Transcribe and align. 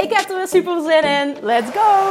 Ik 0.00 0.12
heb 0.12 0.30
er 0.30 0.36
weer 0.36 0.48
super 0.48 0.82
zin 0.82 1.02
in. 1.02 1.36
Let's 1.42 1.70
go! 1.70 2.08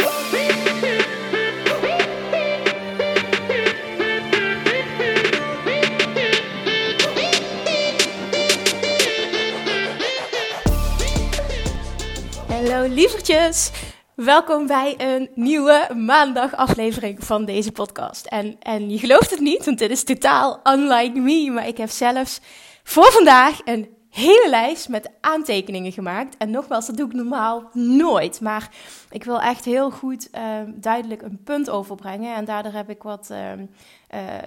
Hallo 12.48 12.88
lievertjes! 12.94 13.72
Welkom 14.16 14.68
bij 14.68 14.96
een 14.98 15.30
nieuwe 15.35 15.88
maandag 15.96 16.55
aflevering 16.55 17.24
van 17.24 17.46
deze 17.46 17.72
podcast. 17.72 18.26
En, 18.26 18.55
en 18.60 18.90
je 18.90 18.98
gelooft 18.98 19.32
het 19.32 19.40
niet, 19.40 19.66
want 19.66 19.80
dit 19.80 19.91
is 19.91 20.04
totaal 20.04 20.60
unlike 20.63 21.20
me. 21.20 21.52
Maar 21.52 21.68
ik 21.68 21.77
heb 21.77 21.90
zelfs 21.90 22.40
voor 22.84 23.12
vandaag 23.12 23.60
een 23.65 23.96
hele 24.18 24.49
lijst 24.49 24.90
met 24.90 25.10
aantekeningen 25.21 25.91
gemaakt. 25.91 26.37
En 26.37 26.51
nogmaals, 26.51 26.85
dat 26.85 26.98
doe 26.98 27.07
ik 27.07 27.13
normaal 27.13 27.70
nooit. 27.73 28.41
Maar 28.41 28.70
ik 29.09 29.24
wil 29.24 29.41
echt 29.41 29.65
heel 29.65 29.91
goed 29.91 30.27
uh, 30.35 30.41
duidelijk 30.76 31.21
een 31.21 31.43
punt 31.43 31.70
overbrengen. 31.70 32.35
En 32.35 32.46
daardoor 32.46 32.71
heb 32.71 32.90
ik 32.90 33.04
wat, 33.04 33.29
uh, 33.32 33.51
uh, 33.57 33.62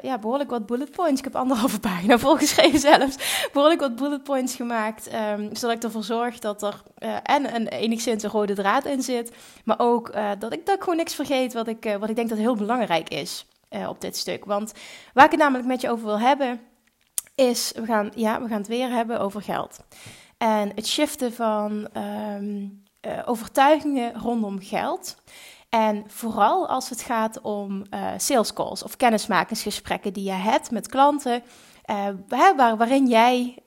ja, 0.02 0.18
behoorlijk 0.18 0.50
wat 0.50 0.66
bullet 0.66 0.90
points. 0.90 1.18
Ik 1.18 1.24
heb 1.24 1.36
anderhalve 1.36 1.80
pagina 1.90 2.18
volgeschreven 2.18 2.78
zelfs. 2.78 3.48
Behoorlijk 3.52 3.80
wat 3.80 3.96
bullet 3.96 4.22
points 4.22 4.54
gemaakt. 4.54 5.10
Um, 5.14 5.54
zodat 5.56 5.76
ik 5.76 5.82
ervoor 5.82 6.04
zorg 6.04 6.38
dat 6.38 6.62
er 6.62 6.82
uh, 6.98 7.16
en 7.22 7.54
een 7.54 7.68
enigszins 7.68 8.22
een 8.22 8.30
rode 8.30 8.54
draad 8.54 8.84
in 8.84 9.02
zit. 9.02 9.32
Maar 9.64 9.78
ook 9.78 10.14
uh, 10.14 10.30
dat, 10.38 10.52
ik, 10.52 10.66
dat 10.66 10.76
ik 10.76 10.82
gewoon 10.82 10.98
niks 10.98 11.14
vergeet 11.14 11.52
wat 11.52 11.68
ik, 11.68 11.96
wat 11.98 12.08
ik 12.08 12.16
denk 12.16 12.28
dat 12.28 12.38
heel 12.38 12.56
belangrijk 12.56 13.08
is 13.08 13.46
op 13.88 14.00
dit 14.00 14.16
stuk. 14.16 14.44
Want 14.44 14.72
waar 15.14 15.24
ik 15.24 15.30
het 15.30 15.40
namelijk 15.40 15.68
met 15.68 15.80
je 15.80 15.90
over 15.90 16.04
wil 16.04 16.20
hebben 16.20 16.60
is, 17.40 17.72
we 17.74 17.84
gaan, 17.84 18.10
ja, 18.14 18.42
we 18.42 18.48
gaan 18.48 18.58
het 18.58 18.68
weer 18.68 18.90
hebben 18.90 19.20
over 19.20 19.42
geld. 19.42 19.78
En 20.38 20.72
het 20.74 20.86
shiften 20.86 21.32
van 21.32 21.88
um, 22.36 22.82
uh, 23.06 23.12
overtuigingen 23.24 24.14
rondom 24.14 24.60
geld. 24.60 25.16
En 25.68 26.04
vooral 26.06 26.68
als 26.68 26.88
het 26.88 27.02
gaat 27.02 27.40
om 27.40 27.84
uh, 27.90 28.10
sales 28.16 28.52
calls 28.52 28.82
of 28.82 28.96
kennismakingsgesprekken 28.96 30.12
die 30.12 30.24
je 30.24 30.30
hebt 30.30 30.70
met 30.70 30.88
klanten, 30.88 31.42
waar, 32.28 32.76
waarin 32.76 33.06
jij 33.06 33.58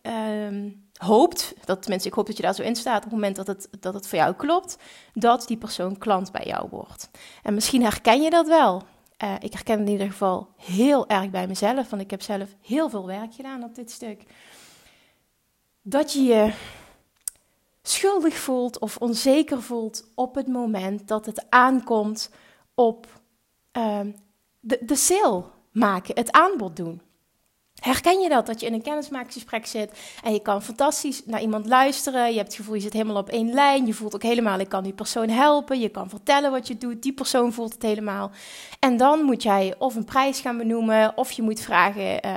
um, 0.48 0.84
hoopt, 0.98 1.54
dat 1.66 1.82
tenminste 1.82 2.08
ik 2.08 2.14
hoop 2.14 2.28
dat 2.28 2.38
je 2.38 2.44
daar 2.44 2.54
zo 2.54 2.62
in 2.62 2.76
staat 2.76 2.98
op 2.98 3.04
het 3.04 3.12
moment 3.12 3.36
dat 3.36 3.48
het, 3.48 3.68
dat 3.80 3.94
het 3.94 4.08
voor 4.08 4.18
jou 4.18 4.34
klopt, 4.34 4.78
dat 5.14 5.48
die 5.48 5.58
persoon 5.58 5.98
klant 5.98 6.32
bij 6.32 6.46
jou 6.46 6.68
wordt. 6.70 7.10
En 7.44 7.54
misschien 7.54 7.84
herken 7.84 8.22
je 8.22 8.30
dat 8.30 8.48
wel. 8.48 8.82
Uh, 9.24 9.36
ik 9.40 9.54
herken 9.54 9.80
in 9.80 9.88
ieder 9.88 10.08
geval 10.08 10.50
heel 10.58 11.08
erg 11.08 11.30
bij 11.30 11.48
mezelf, 11.48 11.90
want 11.90 12.02
ik 12.02 12.12
heb 12.12 12.22
zelf 12.22 12.56
heel 12.62 12.90
veel 12.90 13.06
werk 13.06 13.34
gedaan 13.34 13.64
op 13.64 13.76
dit 13.76 13.92
stuk. 13.92 14.24
Dat 15.82 16.14
je 16.14 16.24
je 16.24 16.54
schuldig 17.82 18.36
voelt 18.36 18.80
of 18.80 18.98
onzeker 18.98 19.62
voelt 19.62 20.12
op 20.16 20.36
het 20.36 20.48
moment 20.48 21.08
dat 21.08 21.26
het 21.26 21.50
aankomt 21.50 22.30
op 22.74 23.08
uh, 23.78 24.00
de, 24.60 24.80
de 24.82 24.96
sale 24.96 25.44
maken, 25.72 26.16
het 26.16 26.32
aanbod 26.32 26.76
doen. 26.76 27.02
Herken 27.84 28.22
je 28.22 28.30
dat? 28.30 28.46
Dat 28.46 28.60
je 28.60 28.66
in 28.66 28.74
een 28.74 28.82
kennismakingsgesprek 28.82 29.66
zit 29.66 29.92
en 30.24 30.34
je 30.34 30.42
kan 30.42 30.62
fantastisch 30.62 31.22
naar 31.26 31.42
iemand 31.42 31.66
luisteren. 31.66 32.30
Je 32.30 32.36
hebt 32.36 32.48
het 32.48 32.56
gevoel, 32.56 32.76
je 32.76 32.82
zit 32.82 32.94
helemaal 32.94 33.18
op 33.18 33.30
één 33.30 33.54
lijn. 33.54 33.86
Je 33.86 33.94
voelt 33.94 34.16
ook 34.16 34.24
helemaal, 34.24 34.60
ik 34.60 34.70
kan 34.70 34.84
die 34.84 34.94
persoon 34.94 35.30
helpen. 35.30 35.80
Je 35.80 35.90
kan 35.90 36.10
vertellen 36.10 36.52
wat 36.52 36.68
je 36.68 36.78
doet. 36.78 37.02
Die 37.02 37.14
persoon 37.14 37.54
voelt 37.54 37.74
het 37.74 37.82
helemaal. 37.82 38.32
En 38.80 38.98
dan 38.98 39.24
moet 39.24 39.44
jij 39.44 39.76
of 39.78 39.96
een 39.96 40.06
prijs 40.06 40.40
gaan 40.40 40.58
benoemen, 40.58 41.18
of 41.18 41.32
je 41.32 41.42
moet 41.42 41.60
vragen 41.60 42.26
uh, 42.26 42.32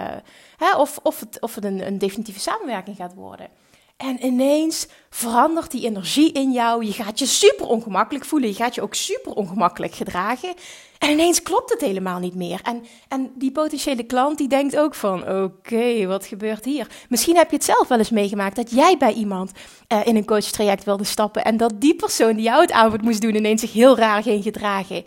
hè, 0.57 0.77
of, 0.77 0.99
of 1.03 1.21
het, 1.21 1.41
of 1.41 1.55
het 1.55 1.65
een, 1.65 1.87
een 1.87 1.99
definitieve 1.99 2.41
samenwerking 2.41 2.97
gaat 2.97 3.15
worden. 3.15 3.49
En 3.97 4.25
ineens 4.27 4.87
verandert 5.11 5.71
die 5.71 5.87
energie 5.87 6.33
in 6.33 6.53
jou. 6.53 6.85
Je 6.85 6.93
gaat 6.93 7.19
je 7.19 7.27
super 7.27 7.67
ongemakkelijk 7.67 8.25
voelen. 8.25 8.49
Je 8.49 8.55
gaat 8.55 8.75
je 8.75 8.83
ook 8.83 8.95
super 8.95 9.33
ongemakkelijk 9.33 9.95
gedragen. 9.95 10.55
En 10.99 11.11
ineens 11.11 11.43
klopt 11.43 11.71
het 11.71 11.81
helemaal 11.81 12.19
niet 12.19 12.35
meer. 12.35 12.61
En, 12.63 12.85
en 13.09 13.31
die 13.35 13.53
potentiële 13.53 14.03
klant 14.03 14.39
die 14.39 14.49
denkt 14.49 14.77
ook 14.77 14.95
van, 14.95 15.31
oké, 15.43 16.07
wat 16.07 16.27
gebeurt 16.27 16.65
hier? 16.65 16.87
Misschien 17.09 17.37
heb 17.37 17.51
je 17.51 17.57
het 17.57 17.65
zelf 17.65 17.89
wel 17.89 17.99
eens 17.99 18.11
meegemaakt 18.11 18.57
dat 18.57 18.71
jij 18.71 18.97
bij 18.99 19.13
iemand 19.13 19.53
uh, 19.89 20.07
in 20.07 20.17
een 20.17 20.25
coachtraject 20.25 20.85
wilde 20.85 21.05
stappen 21.05 21.45
en 21.45 21.57
dat 21.57 21.81
die 21.81 21.95
persoon 21.95 22.35
die 22.35 22.45
jou 22.45 22.61
het 22.61 22.73
aanbod 22.73 23.03
moest 23.03 23.21
doen 23.21 23.35
ineens 23.35 23.61
zich 23.61 23.73
heel 23.73 23.97
raar 23.97 24.23
ging 24.23 24.43
gedragen. 24.43 25.05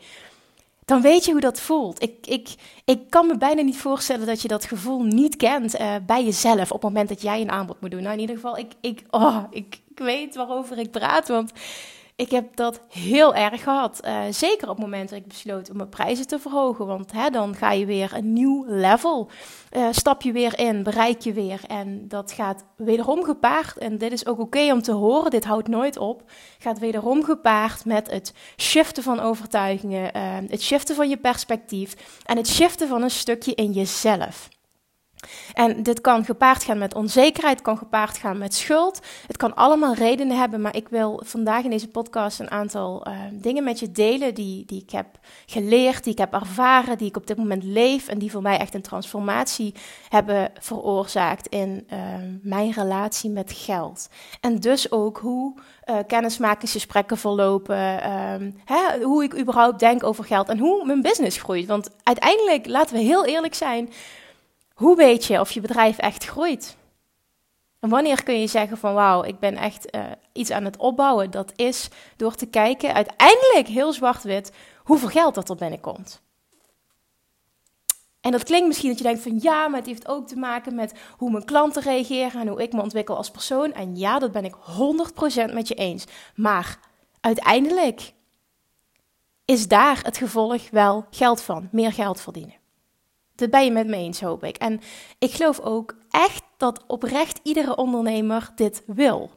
Dan 0.85 1.01
weet 1.01 1.25
je 1.25 1.31
hoe 1.31 1.41
dat 1.41 1.59
voelt. 1.59 2.01
Ik, 2.01 2.27
ik, 2.27 2.49
ik 2.85 3.09
kan 3.09 3.27
me 3.27 3.37
bijna 3.37 3.61
niet 3.61 3.77
voorstellen 3.77 4.25
dat 4.25 4.41
je 4.41 4.47
dat 4.47 4.65
gevoel 4.65 5.03
niet 5.03 5.35
kent 5.35 5.79
uh, 5.79 5.95
bij 6.05 6.23
jezelf 6.23 6.71
op 6.71 6.81
het 6.81 6.91
moment 6.91 7.09
dat 7.09 7.21
jij 7.21 7.41
een 7.41 7.51
aanbod 7.51 7.81
moet 7.81 7.91
doen. 7.91 8.01
Nou, 8.01 8.13
in 8.13 8.19
ieder 8.19 8.35
geval, 8.35 8.57
ik, 8.57 8.71
ik, 8.81 9.03
oh, 9.09 9.43
ik, 9.49 9.79
ik 9.89 9.99
weet 9.99 10.35
waarover 10.35 10.77
ik 10.77 10.91
praat, 10.91 11.27
want 11.27 11.51
ik 12.19 12.31
heb 12.31 12.55
dat 12.55 12.81
heel 12.89 13.35
erg 13.35 13.63
gehad. 13.63 13.99
Uh, 14.05 14.21
zeker 14.29 14.69
op 14.69 14.75
het 14.75 14.85
moment 14.85 15.09
dat 15.09 15.19
ik 15.19 15.27
besloot 15.27 15.69
om 15.69 15.77
mijn 15.77 15.89
prijzen 15.89 16.27
te 16.27 16.39
verhogen. 16.39 16.85
Want 16.85 17.11
hè, 17.11 17.29
dan 17.29 17.55
ga 17.55 17.71
je 17.71 17.85
weer 17.85 18.13
een 18.13 18.33
nieuw 18.33 18.65
level. 18.67 19.29
Uh, 19.71 19.87
stap 19.91 20.21
je 20.21 20.31
weer 20.31 20.59
in, 20.59 20.83
bereik 20.83 21.21
je 21.21 21.33
weer. 21.33 21.61
En 21.67 22.07
dat 22.07 22.31
gaat 22.31 22.65
wederom 22.75 23.23
gepaard. 23.23 23.77
En 23.77 23.97
dit 23.97 24.11
is 24.11 24.25
ook 24.25 24.39
oké 24.39 24.71
om 24.71 24.81
te 24.81 24.91
horen, 24.91 25.31
dit 25.31 25.45
houdt 25.45 25.67
nooit 25.67 25.97
op. 25.97 26.23
Gaat 26.57 26.79
wederom 26.79 27.23
gepaard 27.23 27.85
met 27.85 28.11
het 28.11 28.33
shiften 28.57 29.03
van 29.03 29.19
overtuigingen. 29.19 30.17
Uh, 30.17 30.49
het 30.49 30.61
shiften 30.61 30.95
van 30.95 31.09
je 31.09 31.17
perspectief. 31.17 31.95
En 32.25 32.37
het 32.37 32.47
shiften 32.47 32.87
van 32.87 33.01
een 33.01 33.11
stukje 33.11 33.55
in 33.55 33.71
jezelf. 33.71 34.49
En 35.53 35.83
dit 35.83 36.01
kan 36.01 36.25
gepaard 36.25 36.63
gaan 36.63 36.77
met 36.77 36.95
onzekerheid, 36.95 37.61
kan 37.61 37.77
gepaard 37.77 38.17
gaan 38.17 38.37
met 38.37 38.53
schuld. 38.53 38.99
Het 39.27 39.37
kan 39.37 39.55
allemaal 39.55 39.93
redenen 39.93 40.37
hebben, 40.37 40.61
maar 40.61 40.75
ik 40.75 40.87
wil 40.89 41.21
vandaag 41.25 41.63
in 41.63 41.69
deze 41.69 41.87
podcast 41.87 42.39
een 42.39 42.51
aantal 42.51 43.07
uh, 43.07 43.13
dingen 43.31 43.63
met 43.63 43.79
je 43.79 43.91
delen 43.91 44.33
die, 44.33 44.65
die 44.65 44.81
ik 44.81 44.89
heb 44.89 45.07
geleerd, 45.45 46.03
die 46.03 46.13
ik 46.13 46.19
heb 46.19 46.33
ervaren, 46.33 46.97
die 46.97 47.07
ik 47.07 47.17
op 47.17 47.27
dit 47.27 47.37
moment 47.37 47.63
leef 47.63 48.07
en 48.07 48.19
die 48.19 48.31
voor 48.31 48.41
mij 48.41 48.57
echt 48.57 48.73
een 48.73 48.81
transformatie 48.81 49.73
hebben 50.09 50.51
veroorzaakt 50.59 51.47
in 51.47 51.87
uh, 51.93 51.99
mijn 52.41 52.71
relatie 52.71 53.29
met 53.29 53.51
geld. 53.51 54.09
En 54.41 54.59
dus 54.59 54.91
ook 54.91 55.17
hoe 55.17 55.53
uh, 55.85 55.97
kennismakingsgesprekken 56.07 57.17
verlopen, 57.17 58.11
um, 58.11 58.55
hè, 58.65 59.03
hoe 59.03 59.23
ik 59.23 59.39
überhaupt 59.39 59.79
denk 59.79 60.03
over 60.03 60.23
geld 60.23 60.49
en 60.49 60.57
hoe 60.57 60.85
mijn 60.85 61.01
business 61.01 61.37
groeit. 61.37 61.67
Want 61.67 61.89
uiteindelijk, 62.03 62.67
laten 62.67 62.95
we 62.95 63.01
heel 63.01 63.25
eerlijk 63.25 63.55
zijn 63.55 63.89
hoe 64.79 64.95
weet 64.95 65.25
je 65.25 65.39
of 65.39 65.51
je 65.51 65.61
bedrijf 65.61 65.97
echt 65.97 66.25
groeit? 66.25 66.77
En 67.79 67.89
wanneer 67.89 68.23
kun 68.23 68.39
je 68.39 68.47
zeggen 68.47 68.77
van 68.77 68.93
wauw, 68.93 69.23
ik 69.23 69.39
ben 69.39 69.55
echt 69.55 69.95
uh, 69.95 70.05
iets 70.33 70.51
aan 70.51 70.65
het 70.65 70.77
opbouwen? 70.77 71.31
Dat 71.31 71.51
is 71.55 71.89
door 72.15 72.35
te 72.35 72.45
kijken, 72.45 72.93
uiteindelijk 72.93 73.67
heel 73.67 73.93
zwart-wit, 73.93 74.51
hoeveel 74.83 75.07
geld 75.07 75.35
dat 75.35 75.49
er 75.49 75.55
binnenkomt. 75.55 76.21
En 78.21 78.31
dat 78.31 78.43
klinkt 78.43 78.67
misschien 78.67 78.89
dat 78.89 78.97
je 78.97 79.03
denkt 79.03 79.21
van 79.21 79.39
ja, 79.41 79.67
maar 79.67 79.79
het 79.79 79.87
heeft 79.87 80.07
ook 80.07 80.27
te 80.27 80.35
maken 80.35 80.75
met 80.75 80.93
hoe 81.17 81.31
mijn 81.31 81.45
klanten 81.45 81.81
reageren 81.81 82.41
en 82.41 82.47
hoe 82.47 82.61
ik 82.61 82.73
me 82.73 82.81
ontwikkel 82.81 83.17
als 83.17 83.31
persoon. 83.31 83.73
En 83.73 83.97
ja, 83.97 84.19
dat 84.19 84.31
ben 84.31 84.45
ik 84.45 84.55
100% 84.55 85.53
met 85.53 85.67
je 85.67 85.75
eens. 85.75 86.05
Maar 86.35 86.79
uiteindelijk 87.21 88.13
is 89.45 89.67
daar 89.67 89.99
het 90.03 90.17
gevolg 90.17 90.69
wel 90.69 91.05
geld 91.09 91.41
van, 91.41 91.69
meer 91.71 91.93
geld 91.93 92.21
verdienen. 92.21 92.58
Dat 93.39 93.49
ben 93.49 93.65
je 93.65 93.71
met 93.71 93.87
me 93.87 93.95
eens, 93.95 94.21
hoop 94.21 94.43
ik. 94.43 94.57
En 94.57 94.81
ik 95.19 95.31
geloof 95.31 95.59
ook 95.59 95.95
echt 96.09 96.43
dat 96.57 96.83
oprecht 96.87 97.39
iedere 97.43 97.75
ondernemer 97.75 98.49
dit 98.55 98.83
wil. 98.85 99.29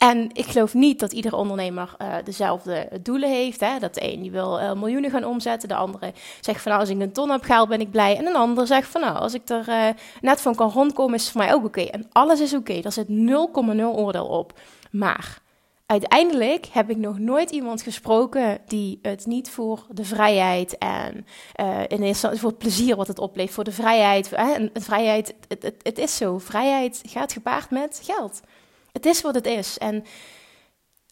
En 0.00 0.30
ik 0.32 0.46
geloof 0.46 0.74
niet 0.74 1.00
dat 1.00 1.12
iedere 1.12 1.36
ondernemer 1.36 1.96
uh, 1.98 2.14
dezelfde 2.24 2.88
doelen 3.02 3.30
heeft. 3.30 3.60
Hè? 3.60 3.78
Dat 3.78 3.94
de 3.94 4.12
een 4.12 4.22
die 4.22 4.30
wil 4.30 4.60
uh, 4.60 4.72
miljoenen 4.72 5.10
gaan 5.10 5.24
omzetten, 5.24 5.68
de 5.68 5.74
andere 5.74 6.12
zegt 6.40 6.62
van 6.62 6.70
nou, 6.72 6.84
als 6.84 6.90
ik 6.90 7.00
een 7.00 7.12
ton 7.12 7.30
heb 7.30 7.42
gehaald 7.42 7.68
ben 7.68 7.80
ik 7.80 7.90
blij. 7.90 8.16
En 8.16 8.26
een 8.26 8.36
ander 8.36 8.66
zegt 8.66 8.88
van 8.88 9.00
nou, 9.00 9.16
als 9.16 9.34
ik 9.34 9.48
er 9.48 9.68
uh, 9.68 9.88
net 10.20 10.40
van 10.40 10.54
kan 10.54 10.70
rondkomen 10.70 11.14
is 11.14 11.22
het 11.22 11.32
voor 11.32 11.40
mij 11.40 11.54
ook 11.54 11.64
oké. 11.64 11.80
En 11.80 12.06
alles 12.12 12.40
is 12.40 12.54
oké, 12.54 12.70
okay. 12.70 12.82
daar 12.82 12.92
zit 12.92 13.06
0,0 13.08 13.14
oordeel 13.80 14.26
op. 14.26 14.58
Maar 14.90 15.38
uiteindelijk 15.90 16.66
heb 16.66 16.90
ik 16.90 16.96
nog 16.96 17.18
nooit 17.18 17.50
iemand 17.50 17.82
gesproken 17.82 18.58
die 18.66 18.98
het 19.02 19.26
niet 19.26 19.50
voor 19.50 19.86
de 19.88 20.04
vrijheid 20.04 20.78
en 20.78 21.26
uh, 21.60 21.80
in 21.88 22.02
eerste 22.02 22.36
voor 22.36 22.48
het 22.48 22.58
plezier 22.58 22.96
wat 22.96 23.06
het 23.06 23.18
oplevert, 23.18 23.54
voor 23.54 23.64
de 23.64 23.72
vrijheid. 23.72 24.32
En 24.32 24.70
vrijheid, 24.74 25.34
het, 25.48 25.62
het, 25.62 25.74
het, 25.82 25.98
is 25.98 26.16
zo. 26.16 26.38
Vrijheid 26.38 27.00
gaat 27.06 27.32
gepaard 27.32 27.70
met 27.70 28.00
geld. 28.02 28.40
Het 28.92 29.06
is 29.06 29.20
wat 29.20 29.34
het 29.34 29.46
is. 29.46 29.78
En 29.78 30.04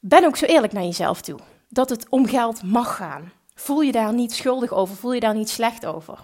ben 0.01 0.25
ook 0.25 0.37
zo 0.37 0.45
eerlijk 0.45 0.73
naar 0.73 0.83
jezelf 0.83 1.21
toe. 1.21 1.39
dat 1.69 1.89
het 1.89 2.09
om 2.09 2.27
geld 2.27 2.63
mag 2.63 2.97
gaan. 2.97 3.33
Voel 3.55 3.81
je 3.81 3.93
daar 3.93 4.15
niet 4.15 4.33
schuldig 4.33 4.73
over, 4.73 4.97
voel 4.97 5.13
je 5.13 5.21
daar 5.21 5.35
niet 5.35 5.49
slecht 5.49 5.87
over. 5.87 6.19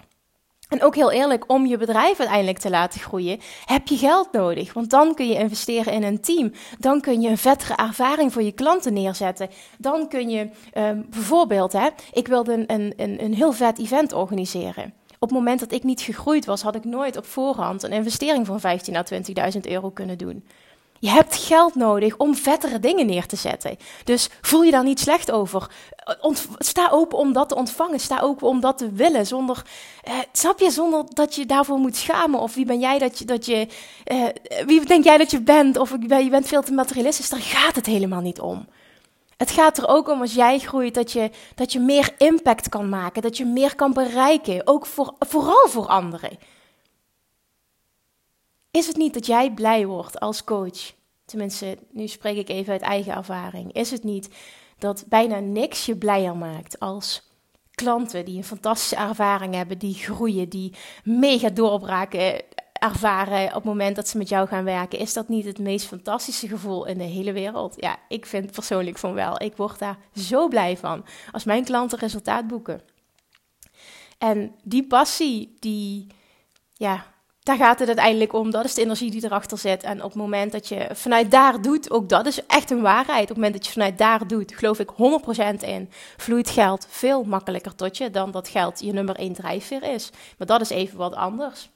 En 0.69 0.83
ook 0.83 0.95
heel 0.95 1.11
eerlijk, 1.11 1.43
om 1.51 1.65
je 1.65 1.77
bedrijf 1.77 2.19
uiteindelijk 2.19 2.57
te 2.57 2.69
laten 2.69 2.99
groeien, 2.99 3.39
heb 3.65 3.87
je 3.87 3.97
geld 3.97 4.31
nodig. 4.31 4.73
Want 4.73 4.89
dan 4.89 5.15
kun 5.15 5.27
je 5.27 5.35
investeren 5.35 5.93
in 5.93 6.03
een 6.03 6.21
team. 6.21 6.51
Dan 6.79 7.01
kun 7.01 7.21
je 7.21 7.29
een 7.29 7.37
vettere 7.37 7.75
ervaring 7.75 8.33
voor 8.33 8.43
je 8.43 8.51
klanten 8.51 8.93
neerzetten. 8.93 9.49
Dan 9.77 10.07
kun 10.07 10.29
je 10.29 10.49
um, 10.77 11.05
bijvoorbeeld, 11.09 11.73
hè, 11.73 11.87
ik 12.11 12.27
wilde 12.27 12.63
een, 12.67 12.93
een, 12.97 13.23
een 13.23 13.33
heel 13.33 13.51
vet 13.51 13.79
event 13.79 14.13
organiseren. 14.13 14.93
Op 15.19 15.29
het 15.29 15.39
moment 15.39 15.59
dat 15.59 15.71
ik 15.71 15.83
niet 15.83 16.01
gegroeid 16.01 16.45
was, 16.45 16.61
had 16.61 16.75
ik 16.75 16.83
nooit 16.83 17.17
op 17.17 17.25
voorhand 17.25 17.83
een 17.83 17.91
investering 17.91 18.45
van 18.45 18.59
15.000 18.59 18.95
à 18.95 19.03
20.000 19.53 19.59
euro 19.61 19.89
kunnen 19.89 20.17
doen. 20.17 20.43
Je 21.05 21.11
hebt 21.11 21.35
geld 21.35 21.75
nodig 21.75 22.17
om 22.17 22.35
vettere 22.35 22.79
dingen 22.79 23.05
neer 23.05 23.25
te 23.25 23.35
zetten. 23.35 23.77
Dus 24.03 24.29
voel 24.41 24.63
je 24.63 24.71
daar 24.71 24.83
niet 24.83 24.99
slecht 24.99 25.31
over. 25.31 25.71
sta 26.57 26.89
open 26.91 27.17
om 27.17 27.33
dat 27.33 27.49
te 27.49 27.55
ontvangen. 27.55 27.99
Sta 27.99 28.19
open 28.19 28.47
om 28.47 28.59
dat 28.59 28.77
te 28.77 28.91
willen. 28.91 29.25
Zonder, 29.25 29.65
eh, 30.03 30.13
snap 30.31 30.59
je, 30.59 30.69
zonder 30.71 31.03
dat 31.13 31.35
je 31.35 31.45
daarvoor 31.45 31.77
moet 31.77 31.95
schamen. 31.95 32.39
Of 32.39 32.55
wie 32.55 32.65
ben 32.65 32.79
jij 32.79 32.99
dat 32.99 33.19
je, 33.19 33.25
dat 33.25 33.45
je 33.45 33.67
eh, 34.03 34.23
wie 34.65 34.85
denk 34.85 35.03
jij 35.03 35.17
dat 35.17 35.31
je 35.31 35.41
bent? 35.41 35.77
Of 35.77 35.89
je 35.89 36.29
bent 36.29 36.47
veel 36.47 36.63
te 36.63 36.73
materialistisch. 36.73 37.29
Daar 37.29 37.41
gaat 37.41 37.75
het 37.75 37.85
helemaal 37.85 38.21
niet 38.21 38.39
om. 38.39 38.67
Het 39.37 39.51
gaat 39.51 39.77
er 39.77 39.87
ook 39.87 40.09
om 40.09 40.21
als 40.21 40.33
jij 40.33 40.59
groeit 40.59 40.93
dat 40.93 41.11
je, 41.11 41.31
dat 41.55 41.73
je 41.73 41.79
meer 41.79 42.13
impact 42.17 42.69
kan 42.69 42.89
maken. 42.89 43.21
Dat 43.21 43.37
je 43.37 43.45
meer 43.45 43.75
kan 43.75 43.93
bereiken. 43.93 44.61
Ook 44.67 44.85
voor, 44.85 45.13
vooral 45.19 45.67
voor 45.67 45.87
anderen. 45.87 46.37
Is 48.71 48.87
het 48.87 48.97
niet 48.97 49.13
dat 49.13 49.25
jij 49.25 49.51
blij 49.51 49.85
wordt 49.85 50.19
als 50.19 50.43
coach? 50.43 50.94
Tenminste, 51.25 51.77
nu 51.91 52.07
spreek 52.07 52.37
ik 52.37 52.49
even 52.49 52.71
uit 52.71 52.81
eigen 52.81 53.13
ervaring. 53.13 53.73
Is 53.73 53.91
het 53.91 54.03
niet 54.03 54.29
dat 54.77 55.05
bijna 55.07 55.39
niks 55.39 55.85
je 55.85 55.97
blijer 55.97 56.37
maakt 56.37 56.79
als 56.79 57.33
klanten 57.71 58.25
die 58.25 58.37
een 58.37 58.43
fantastische 58.43 58.95
ervaring 58.95 59.55
hebben, 59.55 59.77
die 59.77 59.93
groeien, 59.93 60.49
die 60.49 60.73
mega 61.03 61.49
doorbraken 61.49 62.41
ervaren 62.73 63.47
op 63.47 63.53
het 63.53 63.63
moment 63.63 63.95
dat 63.95 64.07
ze 64.07 64.17
met 64.17 64.29
jou 64.29 64.47
gaan 64.47 64.63
werken? 64.63 64.99
Is 64.99 65.13
dat 65.13 65.29
niet 65.29 65.45
het 65.45 65.59
meest 65.59 65.85
fantastische 65.85 66.47
gevoel 66.47 66.85
in 66.85 66.97
de 66.97 67.03
hele 67.03 67.31
wereld? 67.31 67.75
Ja, 67.77 67.97
ik 68.07 68.25
vind 68.25 68.51
persoonlijk 68.51 68.97
van 68.97 69.13
wel. 69.13 69.41
Ik 69.41 69.55
word 69.55 69.79
daar 69.79 69.97
zo 70.15 70.47
blij 70.47 70.77
van 70.77 71.05
als 71.31 71.43
mijn 71.43 71.63
klanten 71.63 71.99
resultaat 71.99 72.47
boeken. 72.47 72.81
En 74.17 74.55
die 74.63 74.87
passie, 74.87 75.55
die, 75.59 76.07
ja, 76.73 77.13
daar 77.45 77.57
gaat 77.57 77.79
het 77.79 77.87
uiteindelijk 77.87 78.33
om. 78.33 78.51
Dat 78.51 78.65
is 78.65 78.73
de 78.73 78.81
energie 78.81 79.11
die 79.11 79.25
erachter 79.25 79.57
zit. 79.57 79.83
En 79.83 79.97
op 80.03 80.09
het 80.09 80.21
moment 80.21 80.51
dat 80.51 80.67
je 80.67 80.87
vanuit 80.91 81.31
daar 81.31 81.61
doet, 81.61 81.91
ook 81.91 82.09
dat 82.09 82.25
is 82.25 82.45
echt 82.45 82.71
een 82.71 82.81
waarheid. 82.81 83.21
Op 83.21 83.27
het 83.27 83.35
moment 83.37 83.53
dat 83.53 83.65
je 83.65 83.71
vanuit 83.71 83.97
daar 83.97 84.27
doet, 84.27 84.53
geloof 84.55 84.79
ik 84.79 84.91
100% 84.91 85.63
in, 85.65 85.89
vloeit 86.17 86.49
geld 86.49 86.87
veel 86.89 87.23
makkelijker 87.23 87.75
tot 87.75 87.97
je 87.97 88.09
dan 88.09 88.31
dat 88.31 88.47
geld 88.47 88.79
je 88.79 88.93
nummer 88.93 89.15
één 89.15 89.33
drijfveer 89.33 89.83
is. 89.83 90.09
Maar 90.37 90.47
dat 90.47 90.61
is 90.61 90.69
even 90.69 90.97
wat 90.97 91.13
anders. 91.13 91.69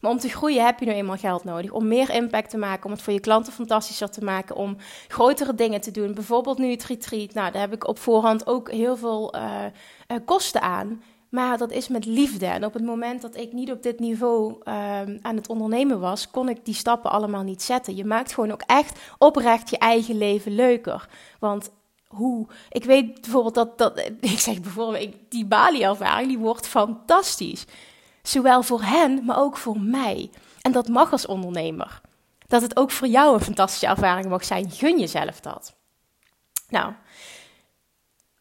Maar 0.00 0.10
om 0.10 0.18
te 0.18 0.28
groeien 0.28 0.64
heb 0.64 0.78
je 0.78 0.86
nu 0.86 0.92
eenmaal 0.92 1.16
geld 1.16 1.44
nodig. 1.44 1.70
Om 1.70 1.88
meer 1.88 2.10
impact 2.10 2.50
te 2.50 2.56
maken, 2.56 2.84
om 2.84 2.90
het 2.90 3.02
voor 3.02 3.12
je 3.12 3.20
klanten 3.20 3.52
fantastischer 3.52 4.10
te 4.10 4.24
maken, 4.24 4.56
om 4.56 4.76
grotere 5.08 5.54
dingen 5.54 5.80
te 5.80 5.90
doen. 5.90 6.14
Bijvoorbeeld 6.14 6.58
nu 6.58 6.70
het 6.70 6.84
retreat. 6.84 7.34
Nou, 7.34 7.52
daar 7.52 7.60
heb 7.60 7.72
ik 7.72 7.88
op 7.88 7.98
voorhand 7.98 8.46
ook 8.46 8.70
heel 8.70 8.96
veel 8.96 9.34
uh, 9.36 9.64
uh, 10.08 10.16
kosten 10.24 10.62
aan. 10.62 11.02
Maar 11.28 11.58
dat 11.58 11.70
is 11.70 11.88
met 11.88 12.04
liefde. 12.04 12.46
En 12.46 12.64
op 12.64 12.72
het 12.72 12.84
moment 12.84 13.22
dat 13.22 13.36
ik 13.36 13.52
niet 13.52 13.70
op 13.70 13.82
dit 13.82 14.00
niveau 14.00 14.54
uh, 14.64 14.74
aan 15.22 15.36
het 15.36 15.48
ondernemen 15.48 16.00
was, 16.00 16.30
kon 16.30 16.48
ik 16.48 16.64
die 16.64 16.74
stappen 16.74 17.10
allemaal 17.10 17.42
niet 17.42 17.62
zetten. 17.62 17.96
Je 17.96 18.04
maakt 18.04 18.34
gewoon 18.34 18.52
ook 18.52 18.62
echt 18.66 18.98
oprecht 19.18 19.70
je 19.70 19.78
eigen 19.78 20.18
leven 20.18 20.54
leuker. 20.54 21.08
Want 21.38 21.70
hoe. 22.06 22.46
Ik 22.68 22.84
weet 22.84 23.20
bijvoorbeeld 23.20 23.54
dat. 23.54 23.78
dat 23.78 23.98
ik 24.20 24.38
zeg 24.38 24.60
bijvoorbeeld, 24.60 25.14
die 25.28 25.46
Bali-ervaring 25.46 26.28
die 26.28 26.38
wordt 26.38 26.66
fantastisch. 26.66 27.64
Zowel 28.22 28.62
voor 28.62 28.82
hen, 28.82 29.24
maar 29.24 29.38
ook 29.38 29.56
voor 29.56 29.80
mij. 29.80 30.30
En 30.60 30.72
dat 30.72 30.88
mag 30.88 31.12
als 31.12 31.26
ondernemer. 31.26 32.00
Dat 32.46 32.62
het 32.62 32.76
ook 32.76 32.90
voor 32.90 33.08
jou 33.08 33.34
een 33.34 33.40
fantastische 33.40 33.86
ervaring 33.86 34.28
mag 34.28 34.44
zijn. 34.44 34.70
Gun 34.70 34.98
jezelf 34.98 35.40
dat. 35.40 35.74
Nou, 36.68 36.92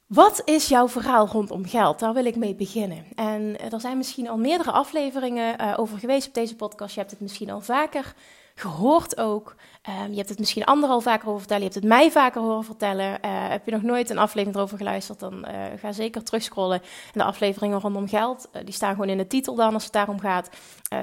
wat 0.08 0.42
is 0.46 0.68
jouw 0.68 0.88
verhaal 0.88 1.28
rondom 1.28 1.66
geld? 1.66 2.00
Daar 2.00 2.14
wil 2.14 2.26
ik 2.26 2.36
mee 2.36 2.56
beginnen. 2.56 3.06
En 3.16 3.60
eh, 3.60 3.74
er 3.74 3.80
zijn 3.82 3.98
misschien 3.98 4.30
al 4.30 4.38
meerdere 4.38 4.72
afleveringen 4.72 5.62
uh, 5.62 5.74
over 5.78 5.98
geweest 5.98 6.28
op 6.28 6.34
deze 6.34 6.56
podcast. 6.56 6.94
Je 6.94 7.00
hebt 7.00 7.12
het 7.12 7.22
misschien 7.22 7.50
al 7.50 7.62
vaker 7.62 8.14
gehoord 8.56 9.18
ook. 9.18 9.56
Um, 10.04 10.10
je 10.12 10.18
hebt 10.18 10.30
het 10.30 10.40
misschien 10.40 10.66
anderen 10.66 10.96
al 10.96 11.02
vaker 11.02 11.28
over 11.28 11.40
vertellen. 11.40 11.64
Je 11.64 11.70
hebt 11.70 11.84
het 11.84 11.94
mij 11.94 12.12
vaker 12.12 12.42
horen 12.42 12.64
vertellen. 12.64 13.12
Uh, 13.12 13.50
heb 13.50 13.66
je 13.66 13.72
nog 13.72 13.82
nooit 13.82 14.10
een 14.10 14.18
aflevering 14.18 14.56
erover 14.56 14.78
geluisterd, 14.78 15.20
dan 15.20 15.46
ga 15.80 15.92
zeker 15.92 16.24
terugscrollen. 16.24 16.82
En 16.82 17.20
de 17.20 17.24
afleveringen 17.24 17.80
rondom 17.80 18.08
geld, 18.08 18.50
die 18.64 18.74
staan 18.74 18.94
gewoon 18.94 19.10
in 19.10 19.18
de 19.18 19.28
titel 19.28 19.56
dan 19.56 19.74
als 19.74 19.84
het 19.84 19.94
daarom 19.94 20.20
gaat. 20.20 20.50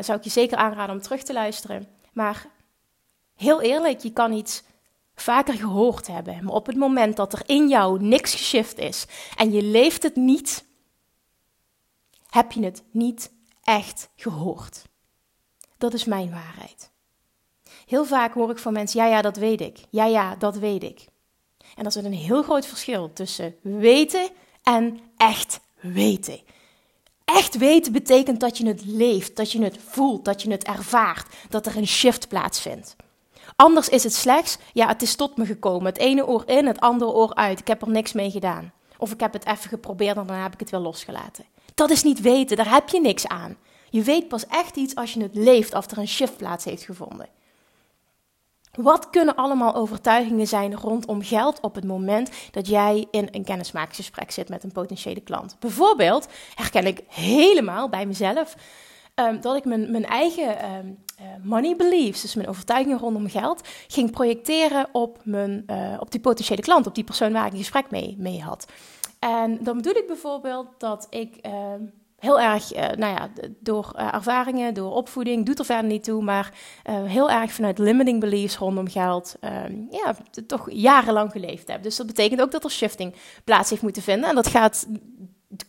zou 0.01 0.19
ik 0.19 0.25
je 0.25 0.31
zeker 0.31 0.57
aanraden 0.57 0.95
om 0.95 1.03
terug 1.03 1.23
te 1.23 1.33
luisteren. 1.33 1.87
Maar 2.13 2.47
heel 3.35 3.61
eerlijk, 3.61 4.01
je 4.01 4.13
kan 4.13 4.33
iets 4.33 4.63
vaker 5.15 5.55
gehoord 5.55 6.07
hebben. 6.07 6.45
Maar 6.45 6.55
op 6.55 6.67
het 6.67 6.77
moment 6.77 7.17
dat 7.17 7.33
er 7.33 7.43
in 7.47 7.69
jou 7.69 8.03
niks 8.03 8.35
geshift 8.35 8.79
is 8.79 9.07
en 9.37 9.53
je 9.53 9.63
leeft 9.63 10.03
het 10.03 10.17
niet, 10.17 10.65
heb 12.29 12.53
je 12.53 12.65
het 12.65 12.83
niet 12.91 13.33
echt 13.63 14.09
gehoord. 14.17 14.83
Dat 15.79 15.95
is 15.95 16.05
mijn 16.05 16.31
waarheid. 16.31 16.91
Heel 17.87 18.05
vaak 18.05 18.35
hoor 18.35 18.51
ik 18.51 18.59
van 18.59 18.73
mensen: 18.73 19.01
ja, 19.01 19.07
ja, 19.07 19.23
dat 19.23 19.37
weet 19.37 19.61
ik. 19.61 19.79
Ja, 19.91 20.05
ja, 20.05 20.37
dat 20.37 20.57
weet 20.57 20.83
ik. 20.83 21.07
En 21.77 21.85
dat 21.85 21.97
is 21.97 22.05
een 22.05 22.13
heel 22.13 22.43
groot 22.43 22.67
verschil 22.67 23.13
tussen 23.13 23.55
weten 23.63 24.29
en 24.63 25.01
echt 25.17 25.61
weten. 25.81 26.41
Echt 27.25 27.57
weten 27.57 27.93
betekent 27.93 28.41
dat 28.41 28.59
je 28.59 28.67
het 28.67 28.85
leeft, 28.85 29.37
dat 29.37 29.53
je 29.53 29.63
het 29.63 29.79
voelt, 29.79 30.25
dat 30.25 30.43
je 30.43 30.51
het 30.51 30.65
ervaart, 30.65 31.35
dat 31.49 31.67
er 31.67 31.77
een 31.77 31.87
shift 31.87 32.29
plaatsvindt. 32.29 32.97
Anders 33.63 33.89
is 33.89 34.03
het 34.05 34.15
slechts, 34.15 34.59
ja, 34.73 34.87
het 34.87 35.03
is 35.03 35.15
tot 35.15 35.37
me 35.37 35.47
gekomen. 35.47 35.87
Het 35.87 35.99
ene 35.99 36.27
oor 36.27 36.43
in, 36.47 36.67
het 36.67 36.81
andere 36.81 37.11
oor 37.11 37.35
uit. 37.35 37.61
Ik 37.61 37.67
heb 37.67 37.83
er 37.83 37.89
niks 37.89 38.13
mee 38.13 38.31
gedaan. 38.31 38.73
Of 38.99 39.13
ik 39.13 39.21
heb 39.21 39.33
het 39.33 39.47
even 39.47 39.69
geprobeerd 39.69 40.17
en 40.17 40.27
dan 40.27 40.37
heb 40.37 40.53
ik 40.53 40.61
het 40.61 40.71
weer 40.71 40.81
losgelaten. 40.81 41.45
Dat 41.75 41.91
is 41.91 42.03
niet 42.03 42.21
weten, 42.21 42.57
daar 42.57 42.71
heb 42.71 42.89
je 42.89 43.01
niks 43.01 43.29
aan. 43.29 43.57
Je 43.91 44.03
weet 44.03 44.29
pas 44.29 44.47
echt 44.47 44.77
iets 44.77 44.95
als 44.95 45.13
je 45.13 45.23
het 45.23 45.35
leeft, 45.35 45.75
of 45.75 45.91
er 45.91 45.99
een 45.99 46.09
shift 46.09 46.37
plaats 46.37 46.65
heeft 46.65 46.83
gevonden. 46.83 47.29
Wat 48.73 49.11
kunnen 49.11 49.35
allemaal 49.35 49.75
overtuigingen 49.75 50.47
zijn 50.47 50.77
rondom 50.77 51.23
geld 51.23 51.61
op 51.61 51.75
het 51.75 51.85
moment 51.85 52.31
dat 52.51 52.67
jij 52.67 53.07
in 53.11 53.29
een 53.31 53.45
kennismakingsgesprek 53.45 54.31
zit 54.31 54.49
met 54.49 54.65
een 54.65 54.73
potentiële 54.73 55.21
klant? 55.21 55.57
Bijvoorbeeld 55.59 56.29
herken 56.55 56.87
ik 56.87 57.01
helemaal 57.09 57.89
bij 57.89 58.07
mezelf 58.07 58.55
um, 59.15 59.41
dat 59.41 59.57
ik 59.57 59.65
mijn, 59.65 59.91
mijn 59.91 60.07
eigen 60.07 60.75
um, 60.75 60.99
uh, 61.21 61.27
money 61.43 61.77
beliefs, 61.77 62.23
dus 62.23 62.35
mijn 62.35 62.49
overtuigingen 62.49 62.99
rondom 62.99 63.29
geld, 63.29 63.69
ging 63.89 64.11
projecteren 64.11 64.89
op, 64.93 65.19
mijn, 65.25 65.65
uh, 65.67 65.97
op 65.99 66.11
die 66.11 66.21
potentiële 66.21 66.63
klant, 66.63 66.87
op 66.87 66.95
die 66.95 67.05
persoon 67.05 67.33
waar 67.33 67.47
ik 67.47 67.53
een 67.53 67.59
gesprek 67.59 67.91
mee, 67.91 68.17
mee 68.19 68.41
had. 68.41 68.67
En 69.19 69.59
dan 69.65 69.77
bedoel 69.77 69.95
ik 69.95 70.07
bijvoorbeeld 70.07 70.67
dat 70.79 71.07
ik 71.11 71.47
uh, 71.47 71.53
heel 72.19 72.41
erg, 72.41 72.75
uh, 72.75 72.81
nou 72.81 73.15
ja, 73.15 73.29
door 73.61 73.93
ervaringen, 73.95 74.75
door 74.75 74.93
opvoeding, 74.93 75.47
doet 75.47 75.59
er 75.59 75.65
verder 75.65 75.91
niet 75.91 76.05
toe, 76.05 76.23
maar 76.23 76.53
heel 76.91 77.31
erg 77.31 77.53
vanuit 77.53 77.79
limiting 77.79 78.21
beliefs 78.21 78.57
rondom 78.57 78.89
geld, 78.89 79.37
ja, 79.91 80.15
toch 80.47 80.71
jarenlang 80.71 81.33
geleefd 81.33 81.69
heb. 81.69 81.83
Dus 81.83 81.97
dat 81.97 82.07
betekent 82.07 82.41
ook 82.41 82.51
dat 82.51 82.65
er 82.65 82.71
shifting 82.71 83.15
plaats 83.45 83.71
heeft 83.71 83.83
moeten 83.83 84.03
vinden. 84.03 84.29
En 84.29 84.35
dat 84.35 84.47
gaat 84.47 84.87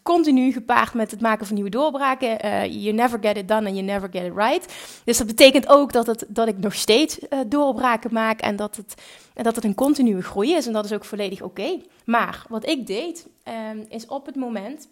continu 0.03 0.51
gepaard 0.51 0.93
met 0.93 1.11
het 1.11 1.21
maken 1.21 1.45
van 1.45 1.55
nieuwe 1.55 1.69
doorbraken. 1.69 2.45
Uh, 2.45 2.65
you 2.65 2.93
never 2.93 3.19
get 3.21 3.37
it 3.37 3.47
done 3.47 3.67
and 3.67 3.75
you 3.75 3.81
never 3.81 4.09
get 4.11 4.23
it 4.23 4.33
right. 4.35 4.73
Dus 5.05 5.17
dat 5.17 5.27
betekent 5.27 5.67
ook 5.67 5.91
dat, 5.91 6.25
dat 6.27 6.47
ik 6.47 6.57
nog 6.57 6.73
steeds 6.73 7.19
uh, 7.19 7.39
doorbraken 7.47 8.13
maak 8.13 8.41
en 8.41 8.55
dat, 8.55 8.75
het, 8.75 8.93
en 9.33 9.43
dat 9.43 9.55
het 9.55 9.63
een 9.63 9.75
continue 9.75 10.21
groei 10.21 10.53
is. 10.53 10.67
En 10.67 10.73
dat 10.73 10.85
is 10.85 10.93
ook 10.93 11.05
volledig 11.05 11.41
oké. 11.41 11.81
Maar 12.05 12.45
wat 12.49 12.67
ik 12.67 12.87
deed, 12.87 13.27
um, 13.71 13.85
is 13.89 14.05
op 14.05 14.25
het 14.25 14.35
moment 14.35 14.87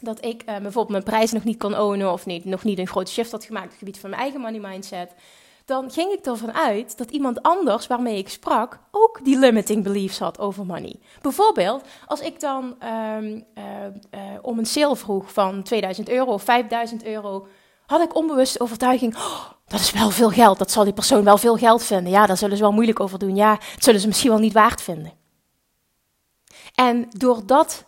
dat 0.00 0.24
ik 0.24 0.42
uh, 0.42 0.46
bijvoorbeeld 0.46 0.88
mijn 0.88 1.02
prijs 1.02 1.32
nog 1.32 1.44
niet 1.44 1.58
kon 1.58 1.78
ownen 1.78 2.12
of 2.12 2.26
niet, 2.26 2.44
nog 2.44 2.64
niet 2.64 2.78
een 2.78 2.86
grote 2.86 3.12
shift 3.12 3.30
had 3.30 3.44
gemaakt 3.44 3.64
op 3.64 3.70
het 3.70 3.78
gebied 3.78 3.98
van 3.98 4.10
mijn 4.10 4.22
eigen 4.22 4.40
money 4.40 4.60
mindset 4.60 5.14
dan 5.70 5.90
ging 5.90 6.12
ik 6.12 6.26
ervan 6.26 6.52
uit 6.52 6.98
dat 6.98 7.10
iemand 7.10 7.42
anders 7.42 7.86
waarmee 7.86 8.18
ik 8.18 8.28
sprak 8.28 8.78
ook 8.90 9.20
die 9.24 9.38
limiting 9.38 9.82
beliefs 9.82 10.18
had 10.18 10.38
over 10.38 10.66
money. 10.66 11.00
Bijvoorbeeld, 11.22 11.84
als 12.06 12.20
ik 12.20 12.40
dan 12.40 12.76
um, 13.14 13.24
uh, 13.24 13.64
uh, 14.10 14.20
om 14.42 14.58
een 14.58 14.66
sale 14.66 14.96
vroeg 14.96 15.32
van 15.32 15.62
2000 15.62 16.08
euro 16.08 16.32
of 16.32 16.42
5000 16.42 17.04
euro, 17.04 17.46
had 17.86 18.00
ik 18.00 18.14
onbewust 18.14 18.60
overtuiging: 18.60 19.16
oh, 19.16 19.44
dat 19.66 19.80
is 19.80 19.92
wel 19.92 20.10
veel 20.10 20.30
geld, 20.30 20.58
dat 20.58 20.70
zal 20.70 20.84
die 20.84 20.92
persoon 20.92 21.24
wel 21.24 21.38
veel 21.38 21.56
geld 21.56 21.82
vinden. 21.82 22.12
Ja, 22.12 22.26
daar 22.26 22.36
zullen 22.36 22.56
ze 22.56 22.62
wel 22.62 22.72
moeilijk 22.72 23.00
over 23.00 23.18
doen. 23.18 23.36
Ja, 23.36 23.58
het 23.74 23.84
zullen 23.84 24.00
ze 24.00 24.06
misschien 24.06 24.30
wel 24.30 24.38
niet 24.38 24.52
waard 24.52 24.82
vinden. 24.82 25.12
En 26.74 27.08
door 27.10 27.46
dat 27.46 27.84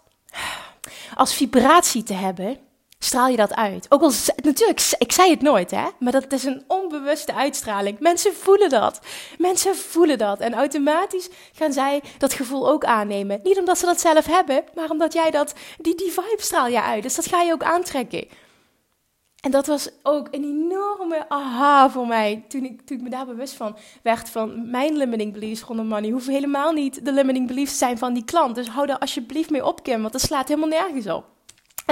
als 1.15 1.35
vibratie 1.35 2.03
te 2.03 2.15
hebben, 2.15 2.59
straal 3.05 3.29
je 3.29 3.37
dat 3.37 3.55
uit. 3.55 3.87
Ook 3.89 4.03
al, 4.03 4.13
natuurlijk, 4.43 4.95
ik 4.99 5.13
zei 5.13 5.31
het 5.31 5.43
nooit, 5.43 5.71
hè, 5.71 5.87
maar 5.99 6.13
dat 6.13 6.33
is 6.33 6.45
een 6.45 6.65
onbewuste 6.67 7.35
uitstraling. 7.35 7.99
Mensen 8.01 8.35
voelen 8.35 8.69
dat. 8.69 9.01
Mensen 9.39 9.77
voelen 9.77 10.19
dat. 10.19 10.41
En 10.41 10.55
automatisch 10.55 11.29
gaan 11.53 11.73
zij 11.73 12.03
dat 12.19 12.33
gevoel 12.33 12.69
ook 12.69 12.85
aannemen. 12.85 13.41
Niet 13.43 13.59
omdat 13.59 13.79
ze 13.79 13.87
dat 13.87 14.01
zelf 14.01 14.27
hebben, 14.27 14.65
maar 14.75 14.91
omdat 14.91 15.13
jij 15.13 15.31
dat, 15.31 15.55
die, 15.79 15.95
die 15.95 16.13
vibe 16.13 16.43
straal 16.43 16.67
je 16.67 16.83
uit. 16.83 17.03
Dus 17.03 17.15
dat 17.15 17.27
ga 17.27 17.43
je 17.43 17.53
ook 17.53 17.63
aantrekken. 17.63 18.29
En 19.41 19.51
dat 19.51 19.67
was 19.67 19.91
ook 20.03 20.29
een 20.31 20.45
enorme 20.45 21.29
aha 21.29 21.91
voor 21.91 22.07
mij 22.07 22.45
toen 22.49 22.65
ik, 22.65 22.81
toen 22.81 22.97
ik 22.97 23.03
me 23.03 23.11
daar 23.11 23.27
bewust 23.27 23.55
van 23.55 23.77
werd 24.03 24.31
van 24.31 24.71
mijn 24.71 24.97
limiting 24.97 25.33
beliefs 25.33 25.63
rondom 25.63 25.87
money. 25.87 26.11
Hoeven 26.11 26.33
helemaal 26.33 26.73
niet 26.73 27.05
de 27.05 27.13
limiting 27.13 27.47
beliefs 27.47 27.79
zijn 27.79 27.99
van 27.99 28.15
die 28.15 28.25
klant. 28.25 28.55
Dus 28.55 28.69
hou 28.69 28.87
daar 28.87 28.99
alsjeblieft 28.99 29.51
mee 29.51 29.67
op, 29.67 29.83
Kim, 29.83 30.01
want 30.01 30.13
dat 30.13 30.21
slaat 30.21 30.49
helemaal 30.49 30.69
nergens 30.69 31.07
op. 31.07 31.25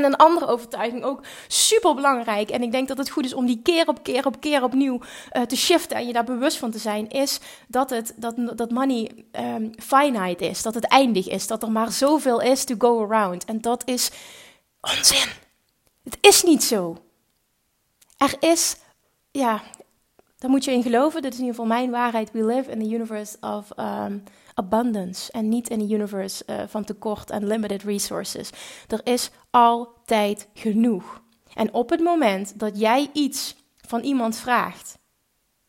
En 0.00 0.07
een 0.07 0.16
andere 0.16 0.47
overtuiging, 0.47 1.04
ook 1.04 1.23
super 1.49 1.95
belangrijk. 1.95 2.50
En 2.50 2.62
ik 2.62 2.73
denk 2.73 2.88
dat 2.88 2.99
het 2.99 3.11
goed 3.11 3.25
is 3.25 3.35
om 3.35 3.47
die 3.47 3.61
keer 3.62 3.88
op 3.88 4.02
keer 4.02 4.26
op 4.26 4.40
keer 4.40 4.62
opnieuw 4.62 5.00
uh, 5.33 5.42
te 5.42 5.57
shiften 5.57 5.97
en 5.97 6.07
je 6.07 6.12
daar 6.12 6.25
bewust 6.25 6.57
van 6.57 6.71
te 6.71 6.78
zijn, 6.78 7.09
is 7.09 7.40
dat, 7.69 7.90
het, 7.90 8.12
dat, 8.16 8.35
dat 8.54 8.71
money 8.71 9.11
um, 9.33 9.71
finite 9.78 10.49
is. 10.49 10.62
Dat 10.62 10.75
het 10.75 10.85
eindig 10.85 11.28
is. 11.28 11.47
Dat 11.47 11.62
er 11.62 11.73
maar 11.73 11.92
zoveel 11.92 12.40
is 12.40 12.64
to 12.64 12.75
go 12.78 13.04
around. 13.04 13.45
En 13.45 13.61
dat 13.61 13.83
is 13.85 14.11
onzin. 14.80 15.28
Het 16.04 16.19
is 16.21 16.42
niet 16.42 16.62
zo. 16.62 16.97
Er 18.16 18.35
is, 18.40 18.76
ja, 19.30 19.62
daar 20.38 20.50
moet 20.50 20.64
je 20.64 20.73
in 20.73 20.83
geloven. 20.83 21.23
Dit 21.23 21.33
is 21.33 21.38
in 21.38 21.45
ieder 21.45 21.61
geval 21.61 21.76
mijn 21.76 21.90
waarheid. 21.90 22.30
We 22.33 22.45
live 22.45 22.71
in 22.71 22.78
the 22.78 22.95
universe 22.95 23.37
of 23.40 23.69
um, 23.76 24.25
abundance 24.60 25.32
en 25.32 25.48
niet 25.48 25.68
in 25.68 25.80
een 25.80 25.92
universe 25.92 26.44
uh, 26.46 26.62
van 26.66 26.84
tekort 26.84 27.30
en 27.30 27.46
limited 27.46 27.82
resources. 27.82 28.50
Er 28.88 29.00
is 29.04 29.30
altijd 29.50 30.48
genoeg. 30.54 31.22
En 31.54 31.74
op 31.74 31.90
het 31.90 32.00
moment 32.00 32.58
dat 32.58 32.80
jij 32.80 33.10
iets 33.12 33.56
van 33.76 34.00
iemand 34.00 34.36
vraagt 34.36 34.98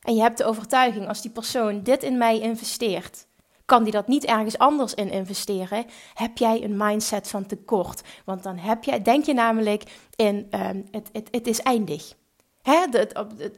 en 0.02 0.16
je 0.16 0.22
hebt 0.22 0.38
de 0.38 0.46
overtuiging 0.46 1.08
als 1.08 1.22
die 1.22 1.32
persoon 1.32 1.84
dit 1.84 2.04
in 2.04 2.18
mij 2.18 2.40
investeert, 2.40 3.28
kan 3.66 3.84
die 3.84 3.92
dat 3.92 4.08
niet 4.08 4.26
ergens 4.26 4.58
anders 4.58 4.94
in 4.94 5.12
investeren, 5.12 5.86
heb 6.14 6.38
jij 6.38 6.64
een 6.64 6.78
mindset 6.78 7.28
van 7.28 7.46
tekort. 7.46 8.02
Want 8.26 8.44
dan 8.44 8.58
heb 8.58 8.84
je, 8.84 9.02
denk 9.02 9.26
je 9.26 9.34
namelijk 9.34 9.84
in 10.16 10.48
um, 10.52 10.86
het, 10.92 11.10
het, 11.12 11.28
het 11.32 11.48
is 11.48 11.62
eindig. 11.62 12.14
Hè, 12.62 12.86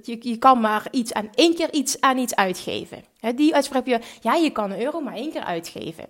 je, 0.01 0.17
je, 0.19 0.38
kan 0.38 0.60
maar 0.60 0.88
iets 0.91 1.13
aan 1.13 1.29
één 1.36 1.55
keer 1.55 1.74
iets 1.74 2.01
aan 2.01 2.17
iets 2.17 2.36
uitgeven. 2.36 3.03
Die 3.36 3.55
uitspraak 3.55 3.86
heb 3.86 4.01
je, 4.01 4.07
ja, 4.22 4.33
je 4.33 4.50
kan 4.50 4.72
een 4.72 4.81
euro 4.81 5.00
maar 5.00 5.15
één 5.15 5.31
keer 5.31 5.43
uitgeven. 5.43 6.05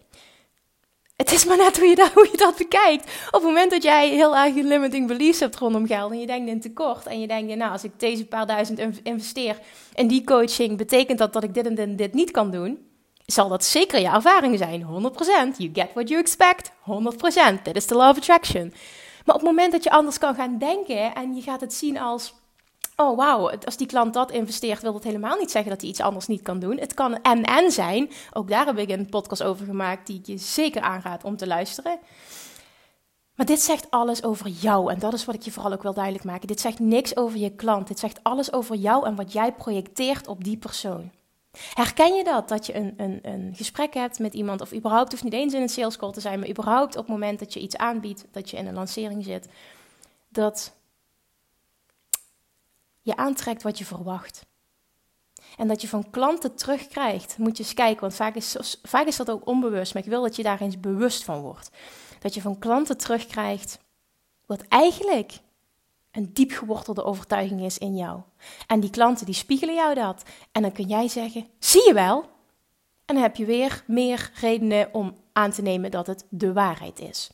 Het 1.15 1.31
is 1.31 1.45
maar 1.45 1.57
net 1.57 1.77
hoe 1.77 1.87
je, 1.87 1.95
dat, 1.95 2.11
hoe 2.13 2.29
dat 2.35 2.55
bekijkt. 2.57 3.03
Op 3.27 3.33
het 3.33 3.43
moment 3.43 3.71
dat 3.71 3.83
jij 3.83 4.09
heel 4.09 4.35
erg 4.35 4.53
limiting 4.53 5.07
beliefs 5.07 5.39
hebt 5.39 5.55
rondom 5.55 5.87
geld 5.87 6.11
en 6.11 6.19
je 6.19 6.25
denkt 6.25 6.49
in 6.49 6.61
tekort 6.61 7.05
en 7.05 7.19
je 7.19 7.27
denkt, 7.27 7.55
nou, 7.55 7.71
als 7.71 7.83
ik 7.83 7.99
deze 7.99 8.25
paar 8.25 8.47
duizend 8.47 8.79
investeer 9.03 9.59
in 9.93 10.07
die 10.07 10.23
coaching, 10.23 10.77
betekent 10.77 11.17
dat 11.17 11.33
dat 11.33 11.43
ik 11.43 11.53
dit 11.53 11.65
en 11.65 11.75
dit, 11.75 11.97
dit 11.97 12.13
niet 12.13 12.31
kan 12.31 12.51
doen? 12.51 12.87
Zal 13.25 13.49
dat 13.49 13.63
zeker 13.63 13.99
je 13.99 14.07
ervaring 14.07 14.57
zijn? 14.57 14.81
100%. 14.81 14.85
You 15.57 15.69
get 15.73 15.93
what 15.93 16.09
you 16.09 16.21
expect. 16.21 16.71
100%. 16.71 16.73
Dit 17.63 17.75
is 17.75 17.87
de 17.87 17.95
law 17.95 18.09
of 18.09 18.17
attraction. 18.17 18.73
Maar 19.25 19.35
op 19.35 19.41
het 19.41 19.49
moment 19.49 19.71
dat 19.71 19.83
je 19.83 19.91
anders 19.91 20.17
kan 20.17 20.35
gaan 20.35 20.57
denken 20.57 21.15
en 21.15 21.35
je 21.35 21.41
gaat 21.41 21.61
het 21.61 21.73
zien 21.73 21.99
als 21.99 22.33
oh 22.95 23.17
wauw, 23.17 23.49
als 23.49 23.77
die 23.77 23.87
klant 23.87 24.13
dat 24.13 24.31
investeert, 24.31 24.81
wil 24.81 24.93
dat 24.93 25.03
helemaal 25.03 25.37
niet 25.37 25.51
zeggen 25.51 25.71
dat 25.71 25.81
hij 25.81 25.89
iets 25.89 26.01
anders 26.01 26.27
niet 26.27 26.41
kan 26.41 26.59
doen. 26.59 26.79
Het 26.79 26.93
kan 26.93 27.21
en-en 27.21 27.71
zijn. 27.71 28.09
Ook 28.33 28.49
daar 28.49 28.65
heb 28.65 28.77
ik 28.77 28.89
een 28.89 29.09
podcast 29.09 29.43
over 29.43 29.65
gemaakt 29.65 30.07
die 30.07 30.19
ik 30.19 30.25
je 30.25 30.37
zeker 30.37 30.81
aanraad 30.81 31.23
om 31.23 31.37
te 31.37 31.47
luisteren. 31.47 31.99
Maar 33.35 33.45
dit 33.45 33.61
zegt 33.61 33.87
alles 33.89 34.23
over 34.23 34.47
jou 34.47 34.91
en 34.91 34.99
dat 34.99 35.13
is 35.13 35.25
wat 35.25 35.35
ik 35.35 35.41
je 35.41 35.51
vooral 35.51 35.73
ook 35.73 35.83
wil 35.83 35.93
duidelijk 35.93 36.23
maken. 36.23 36.47
Dit 36.47 36.59
zegt 36.59 36.79
niks 36.79 37.15
over 37.17 37.39
je 37.39 37.55
klant. 37.55 37.87
Dit 37.87 37.99
zegt 37.99 38.19
alles 38.23 38.53
over 38.53 38.75
jou 38.75 39.05
en 39.05 39.15
wat 39.15 39.33
jij 39.33 39.53
projecteert 39.53 40.27
op 40.27 40.43
die 40.43 40.57
persoon. 40.57 41.11
Herken 41.73 42.15
je 42.15 42.23
dat? 42.23 42.49
Dat 42.49 42.65
je 42.65 42.75
een, 42.75 42.93
een, 42.97 43.19
een 43.21 43.53
gesprek 43.55 43.93
hebt 43.93 44.19
met 44.19 44.33
iemand, 44.33 44.61
of 44.61 44.73
überhaupt 44.73 45.11
hoeft 45.11 45.23
niet 45.23 45.33
eens 45.33 45.53
in 45.53 45.61
een 45.61 45.69
sales 45.69 45.97
call 45.97 46.11
te 46.11 46.19
zijn, 46.19 46.39
maar 46.39 46.49
überhaupt 46.49 46.95
op 46.95 47.01
het 47.01 47.11
moment 47.11 47.39
dat 47.39 47.53
je 47.53 47.59
iets 47.59 47.77
aanbiedt, 47.77 48.25
dat 48.31 48.49
je 48.49 48.57
in 48.57 48.67
een 48.67 48.73
lancering 48.73 49.23
zit, 49.23 49.47
dat 50.29 50.73
je 53.03 53.15
aantrekt 53.15 53.63
wat 53.63 53.77
je 53.77 53.85
verwacht. 53.85 54.45
En 55.57 55.67
dat 55.67 55.81
je 55.81 55.87
van 55.87 56.09
klanten 56.09 56.55
terugkrijgt, 56.55 57.37
moet 57.37 57.57
je 57.57 57.63
eens 57.63 57.73
kijken, 57.73 58.01
want 58.01 58.15
vaak 58.15 58.35
is, 58.35 58.77
vaak 58.83 59.05
is 59.07 59.15
dat 59.15 59.29
ook 59.29 59.47
onbewust, 59.47 59.93
maar 59.93 60.03
ik 60.03 60.09
wil 60.09 60.21
dat 60.21 60.35
je 60.35 60.43
daar 60.43 60.61
eens 60.61 60.79
bewust 60.79 61.23
van 61.23 61.41
wordt. 61.41 61.69
Dat 62.19 62.33
je 62.33 62.41
van 62.41 62.59
klanten 62.59 62.97
terugkrijgt 62.97 63.79
wat 64.45 64.61
eigenlijk 64.61 65.39
een 66.11 66.33
diep 66.33 66.51
gewortelde 66.51 67.03
overtuiging 67.03 67.61
is 67.61 67.77
in 67.77 67.95
jou. 67.95 68.21
En 68.67 68.79
die 68.79 68.89
klanten 68.89 69.25
die 69.25 69.35
spiegelen 69.35 69.75
jou 69.75 69.93
dat. 69.93 70.23
En 70.51 70.61
dan 70.61 70.71
kun 70.71 70.87
jij 70.87 71.07
zeggen, 71.07 71.47
zie 71.59 71.87
je 71.87 71.93
wel? 71.93 72.21
En 73.05 73.15
dan 73.15 73.23
heb 73.23 73.35
je 73.35 73.45
weer 73.45 73.83
meer 73.87 74.31
redenen 74.33 74.93
om 74.93 75.17
aan 75.33 75.51
te 75.51 75.61
nemen 75.61 75.91
dat 75.91 76.07
het 76.07 76.25
de 76.29 76.53
waarheid 76.53 76.99
is. 76.99 77.31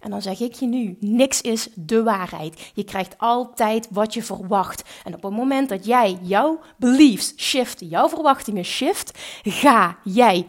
En 0.00 0.10
dan 0.10 0.22
zeg 0.22 0.40
ik 0.40 0.54
je 0.54 0.66
nu, 0.66 0.96
niks 1.00 1.40
is 1.40 1.68
de 1.74 2.02
waarheid. 2.02 2.70
Je 2.74 2.84
krijgt 2.84 3.18
altijd 3.18 3.88
wat 3.90 4.14
je 4.14 4.22
verwacht. 4.22 4.82
En 5.04 5.14
op 5.14 5.22
het 5.22 5.32
moment 5.32 5.68
dat 5.68 5.84
jij 5.84 6.18
jouw 6.22 6.60
beliefs 6.76 7.32
shift, 7.36 7.80
jouw 7.80 8.08
verwachtingen 8.08 8.64
shift, 8.64 9.18
ga 9.42 9.98
jij 10.04 10.48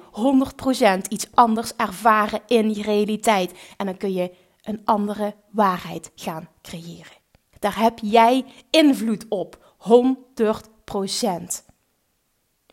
100% 1.06 1.08
iets 1.10 1.28
anders 1.34 1.76
ervaren 1.76 2.42
in 2.48 2.74
je 2.74 2.82
realiteit. 2.82 3.54
En 3.78 3.86
dan 3.86 3.98
kun 3.98 4.14
je 4.14 4.32
een 4.62 4.82
andere 4.86 5.36
waarheid 5.50 6.12
gaan 6.16 6.50
creëren. 6.62 7.20
Daar 7.60 7.80
heb 7.80 8.00
jij 8.02 8.46
invloed 8.70 9.26
op, 9.30 9.76
100%. 9.78 11.70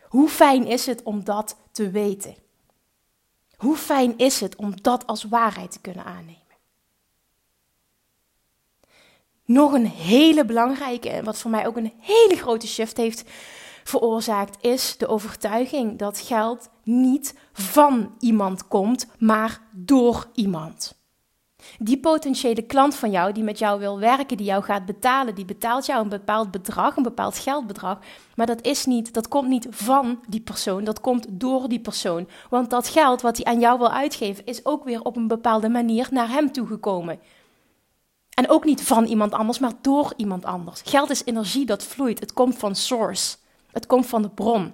Hoe 0.03 0.29
fijn 0.29 0.67
is 0.67 0.85
het 0.85 1.03
om 1.03 1.23
dat 1.23 1.57
te 1.71 1.89
weten? 1.89 2.35
Hoe 3.57 3.75
fijn 3.75 4.17
is 4.17 4.39
het 4.39 4.55
om 4.55 4.81
dat 4.81 5.07
als 5.07 5.23
waarheid 5.23 5.71
te 5.71 5.79
kunnen 5.79 6.05
aannemen? 6.05 6.48
Nog 9.49 9.73
een 9.73 9.85
hele 9.85 10.45
belangrijke, 10.45 11.09
en 11.09 11.23
wat 11.23 11.37
voor 11.37 11.51
mij 11.51 11.67
ook 11.67 11.77
een 11.77 11.93
hele 11.99 12.35
grote 12.35 12.67
shift 12.67 12.97
heeft 12.97 13.23
veroorzaakt, 13.83 14.63
is 14.63 14.97
de 14.97 15.07
overtuiging 15.07 15.97
dat 15.97 16.19
geld 16.19 16.69
niet 16.83 17.35
van 17.53 18.13
iemand 18.19 18.67
komt, 18.67 19.07
maar 19.17 19.61
door 19.71 20.27
iemand. 20.33 20.97
Die 21.79 21.99
potentiële 21.99 22.61
klant 22.61 22.95
van 22.95 23.11
jou, 23.11 23.31
die 23.31 23.43
met 23.43 23.59
jou 23.59 23.79
wil 23.79 23.99
werken, 23.99 24.37
die 24.37 24.45
jou 24.45 24.63
gaat 24.63 24.85
betalen, 24.85 25.35
die 25.35 25.45
betaalt 25.45 25.85
jou 25.85 26.01
een 26.03 26.09
bepaald 26.09 26.51
bedrag, 26.51 26.95
een 26.95 27.03
bepaald 27.03 27.37
geldbedrag. 27.37 27.99
Maar 28.35 28.45
dat 28.45 28.61
is 28.65 28.85
niet, 28.85 29.13
dat 29.13 29.27
komt 29.27 29.47
niet 29.47 29.67
van 29.69 30.19
die 30.27 30.41
persoon, 30.41 30.83
dat 30.83 31.01
komt 31.01 31.27
door 31.29 31.69
die 31.69 31.79
persoon. 31.79 32.27
Want 32.49 32.69
dat 32.69 32.87
geld 32.87 33.21
wat 33.21 33.37
hij 33.37 33.45
aan 33.45 33.59
jou 33.59 33.77
wil 33.77 33.91
uitgeven, 33.91 34.45
is 34.45 34.65
ook 34.65 34.83
weer 34.83 35.01
op 35.01 35.15
een 35.15 35.27
bepaalde 35.27 35.69
manier 35.69 36.07
naar 36.11 36.29
hem 36.29 36.51
toegekomen. 36.51 37.19
En 38.39 38.49
ook 38.49 38.65
niet 38.65 38.81
van 38.81 39.05
iemand 39.05 39.33
anders, 39.33 39.59
maar 39.59 39.73
door 39.81 40.13
iemand 40.15 40.45
anders. 40.45 40.81
Geld 40.85 41.09
is 41.09 41.25
energie 41.25 41.65
dat 41.65 41.83
vloeit. 41.83 42.19
Het 42.19 42.33
komt 42.33 42.57
van 42.57 42.75
source. 42.75 43.37
Het 43.71 43.85
komt 43.85 44.05
van 44.05 44.21
de 44.21 44.29
bron. 44.29 44.73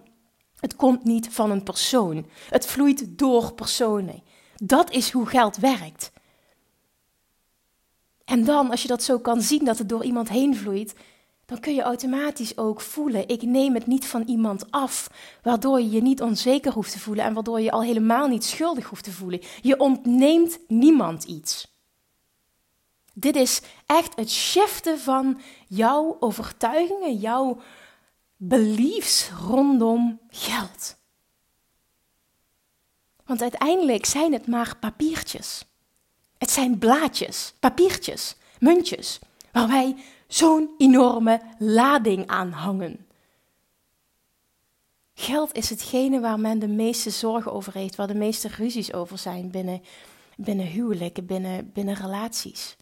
Het 0.60 0.76
komt 0.76 1.04
niet 1.04 1.30
van 1.30 1.52
een 1.52 1.64
persoon. 1.64 2.26
Het 2.50 2.66
vloeit 2.66 3.18
door 3.18 3.54
personen. 3.54 4.24
Dat 4.56 4.92
is 4.92 5.12
hoe 5.12 5.26
geld 5.26 5.58
werkt. 5.58 6.12
En 8.26 8.44
dan, 8.44 8.72
als 8.72 8.82
je 8.82 8.88
dat 8.88 9.04
zo 9.04 9.20
kan 9.20 9.42
zien, 9.42 9.66
dat 9.66 9.78
het 9.78 9.90
door 9.90 10.04
iemand 10.04 10.30
heen 10.30 10.56
vloeit, 10.56 10.96
dan 11.46 11.60
kun 11.60 11.76
je 11.76 11.82
automatisch 11.82 12.58
ook 12.58 12.82
voelen: 12.82 13.28
ik 13.28 13.42
neem 13.42 13.74
het 13.74 13.88
niet 13.88 14.06
van 14.06 14.24
iemand 14.26 14.72
af, 14.72 15.10
waardoor 15.44 15.80
je 15.80 15.90
je 15.90 16.02
niet 16.02 16.22
onzeker 16.22 16.72
hoeft 16.72 16.92
te 16.92 17.00
voelen 17.00 17.26
en 17.26 17.34
waardoor 17.34 17.62
je 17.62 17.72
al 17.72 17.84
helemaal 17.84 18.28
niet 18.28 18.44
schuldig 18.44 18.86
hoeft 18.90 19.04
te 19.04 19.12
voelen. 19.12 19.42
Je 19.62 19.80
ontneemt 19.80 20.60
niemand 20.68 21.24
iets. 21.24 21.75
Dit 23.18 23.36
is 23.36 23.62
echt 23.86 24.16
het 24.16 24.32
shiften 24.32 25.00
van 25.00 25.42
jouw 25.68 26.18
overtuigingen, 26.20 27.16
jouw 27.16 27.62
beliefs 28.38 29.30
rondom 29.48 30.20
geld. 30.30 30.98
Want 33.26 33.42
uiteindelijk 33.42 34.06
zijn 34.06 34.34
het 34.34 34.48
maar 34.48 34.78
papiertjes. 34.80 35.66
Het 36.38 36.52
zijn 36.52 36.78
blaadjes, 36.78 37.54
papiertjes, 37.60 38.36
muntjes, 38.60 39.20
waar 39.52 39.68
wij 39.68 39.96
zo'n 40.28 40.70
enorme 40.78 41.42
lading 41.58 42.28
aan 42.28 42.52
hangen. 42.52 43.06
Geld 45.14 45.54
is 45.54 45.70
hetgene 45.70 46.20
waar 46.20 46.40
men 46.40 46.60
de 46.60 46.68
meeste 46.68 47.10
zorgen 47.10 47.54
over 47.54 47.74
heeft, 47.74 47.96
waar 47.96 48.08
de 48.08 48.16
meeste 48.16 48.48
ruzies 48.48 48.94
over 48.94 49.18
zijn 49.18 49.52
binnen, 49.52 49.82
binnen 50.36 50.66
huwelijken, 50.66 51.26
binnen, 51.26 51.72
binnen 51.72 51.96
relaties. 51.96 52.76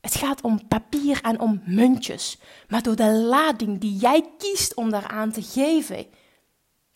Het 0.00 0.14
gaat 0.14 0.40
om 0.40 0.68
papier 0.68 1.22
en 1.22 1.40
om 1.40 1.62
muntjes. 1.64 2.38
Maar 2.68 2.82
door 2.82 2.96
de 2.96 3.12
lading 3.12 3.80
die 3.80 3.96
jij 3.96 4.30
kiest 4.38 4.74
om 4.74 4.90
daaraan 4.90 5.32
te 5.32 5.42
geven, 5.42 6.06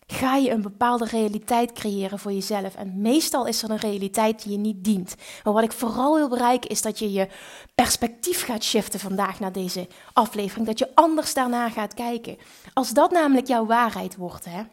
ga 0.07 0.35
je 0.35 0.51
een 0.51 0.61
bepaalde 0.61 1.05
realiteit 1.05 1.71
creëren 1.71 2.19
voor 2.19 2.31
jezelf. 2.31 2.75
En 2.75 3.01
meestal 3.01 3.45
is 3.45 3.63
er 3.63 3.69
een 3.69 3.77
realiteit 3.77 4.43
die 4.43 4.51
je 4.51 4.57
niet 4.57 4.83
dient. 4.83 5.15
Maar 5.43 5.53
wat 5.53 5.63
ik 5.63 5.71
vooral 5.71 6.15
wil 6.15 6.29
bereiken 6.29 6.69
is 6.69 6.81
dat 6.81 6.99
je 6.99 7.11
je 7.11 7.27
perspectief 7.75 8.45
gaat 8.45 8.63
shiften 8.63 8.99
vandaag 8.99 9.39
naar 9.39 9.51
deze 9.51 9.87
aflevering. 10.13 10.67
Dat 10.67 10.79
je 10.79 10.95
anders 10.95 11.33
daarna 11.33 11.69
gaat 11.69 11.93
kijken. 11.93 12.37
Als 12.73 12.93
dat 12.93 13.11
namelijk 13.11 13.47
jouw 13.47 13.65
waarheid 13.65 14.15
wordt, 14.15 14.45
hè, 14.45 14.63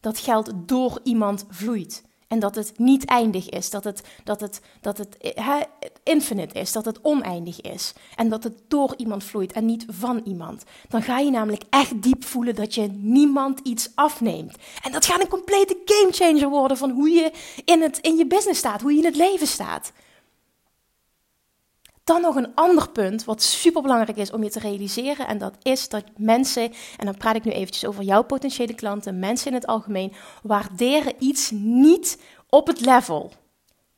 dat 0.00 0.18
geld 0.18 0.52
door 0.54 1.00
iemand 1.02 1.44
vloeit. 1.48 2.08
En 2.30 2.38
dat 2.38 2.54
het 2.54 2.72
niet 2.78 3.04
eindig 3.04 3.48
is, 3.48 3.70
dat 3.70 3.84
het, 3.84 4.02
dat 4.24 4.40
het, 4.40 4.60
dat 4.80 4.98
het 4.98 5.16
he, 5.20 5.60
infinite 6.02 6.60
is, 6.60 6.72
dat 6.72 6.84
het 6.84 6.98
oneindig 7.02 7.60
is. 7.60 7.92
En 8.16 8.28
dat 8.28 8.44
het 8.44 8.52
door 8.68 8.94
iemand 8.96 9.24
vloeit 9.24 9.52
en 9.52 9.64
niet 9.64 9.84
van 9.88 10.20
iemand. 10.24 10.64
Dan 10.88 11.02
ga 11.02 11.18
je 11.18 11.30
namelijk 11.30 11.62
echt 11.70 12.02
diep 12.02 12.24
voelen 12.24 12.54
dat 12.54 12.74
je 12.74 12.88
niemand 12.92 13.60
iets 13.60 13.90
afneemt. 13.94 14.56
En 14.82 14.92
dat 14.92 15.06
gaat 15.06 15.20
een 15.20 15.28
complete 15.28 15.76
gamechanger 15.84 16.48
worden 16.48 16.76
van 16.76 16.90
hoe 16.90 17.10
je 17.10 17.32
in, 17.64 17.82
het, 17.82 17.98
in 17.98 18.16
je 18.16 18.26
business 18.26 18.58
staat, 18.58 18.80
hoe 18.80 18.92
je 18.92 18.98
in 18.98 19.04
het 19.04 19.16
leven 19.16 19.46
staat. 19.46 19.92
Dan 22.04 22.20
nog 22.20 22.36
een 22.36 22.54
ander 22.54 22.90
punt 22.90 23.24
wat 23.24 23.42
super 23.42 23.82
belangrijk 23.82 24.18
is 24.18 24.30
om 24.30 24.42
je 24.42 24.50
te 24.50 24.58
realiseren. 24.58 25.26
En 25.26 25.38
dat 25.38 25.54
is 25.62 25.88
dat 25.88 26.04
mensen, 26.16 26.72
en 26.96 27.06
dan 27.06 27.16
praat 27.16 27.36
ik 27.36 27.44
nu 27.44 27.50
eventjes 27.50 27.86
over 27.86 28.02
jouw 28.02 28.22
potentiële 28.22 28.74
klanten, 28.74 29.18
mensen 29.18 29.46
in 29.46 29.54
het 29.54 29.66
algemeen, 29.66 30.12
waarderen 30.42 31.14
iets 31.18 31.50
niet 31.50 32.18
op 32.48 32.66
het 32.66 32.80
level 32.80 33.32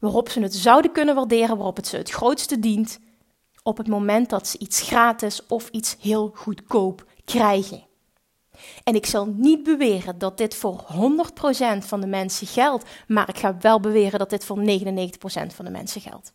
waarop 0.03 0.29
ze 0.29 0.41
het 0.41 0.55
zouden 0.55 0.93
kunnen 0.93 1.15
waarderen, 1.15 1.57
waarop 1.57 1.77
het 1.77 1.87
ze 1.87 1.97
het 1.97 2.11
grootste 2.11 2.59
dient, 2.59 2.99
op 3.63 3.77
het 3.77 3.89
moment 3.89 4.31
dat 4.31 4.49
ze 4.49 4.59
iets 4.59 4.81
gratis 4.81 5.47
of 5.47 5.69
iets 5.69 5.97
heel 6.01 6.31
goedkoop 6.35 7.05
krijgen. 7.25 7.87
En 8.85 8.95
ik 8.95 9.07
zal 9.07 9.27
niet 9.27 9.63
beweren 9.63 10.19
dat 10.19 10.39
dit 10.39 10.55
voor 10.55 10.85
100% 10.93 11.79
van 11.79 12.01
de 12.01 12.07
mensen 12.07 12.47
geldt, 12.47 12.85
maar 13.07 13.29
ik 13.29 13.39
ga 13.39 13.57
wel 13.61 13.81
beweren 13.81 14.19
dat 14.19 14.31
dit 14.31 14.45
voor 14.45 14.59
99% 14.59 14.63
van 15.55 15.65
de 15.65 15.71
mensen 15.71 16.01
geldt. 16.01 16.33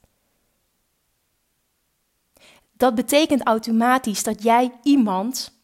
Dat 2.78 2.96
betekent 2.96 3.44
automatisch 3.44 4.24
dat 4.24 4.44
jij 4.44 4.72
iemand 4.84 5.56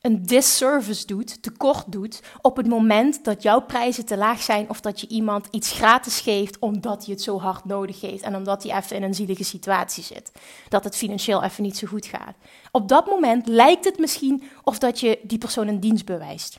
een 0.00 0.22
disservice 0.22 1.06
doet, 1.06 1.42
tekort 1.42 1.92
doet, 1.92 2.22
op 2.40 2.56
het 2.56 2.66
moment 2.66 3.24
dat 3.24 3.42
jouw 3.42 3.60
prijzen 3.60 4.06
te 4.06 4.16
laag 4.16 4.42
zijn 4.42 4.68
of 4.68 4.80
dat 4.80 5.00
je 5.00 5.06
iemand 5.06 5.48
iets 5.50 5.72
gratis 5.72 6.20
geeft 6.20 6.58
omdat 6.58 7.04
hij 7.04 7.14
het 7.14 7.22
zo 7.22 7.40
hard 7.40 7.64
nodig 7.64 8.00
heeft 8.00 8.22
en 8.22 8.36
omdat 8.36 8.62
hij 8.62 8.76
even 8.76 8.96
in 8.96 9.02
een 9.02 9.14
zielige 9.14 9.44
situatie 9.44 10.02
zit. 10.02 10.32
Dat 10.68 10.84
het 10.84 10.96
financieel 10.96 11.42
even 11.42 11.62
niet 11.62 11.76
zo 11.76 11.86
goed 11.86 12.06
gaat. 12.06 12.36
Op 12.70 12.88
dat 12.88 13.06
moment 13.06 13.46
lijkt 13.46 13.84
het 13.84 13.98
misschien 13.98 14.42
of 14.62 14.78
dat 14.78 15.00
je 15.00 15.18
die 15.22 15.38
persoon 15.38 15.68
een 15.68 15.80
dienst 15.80 16.04
bewijst. 16.04 16.58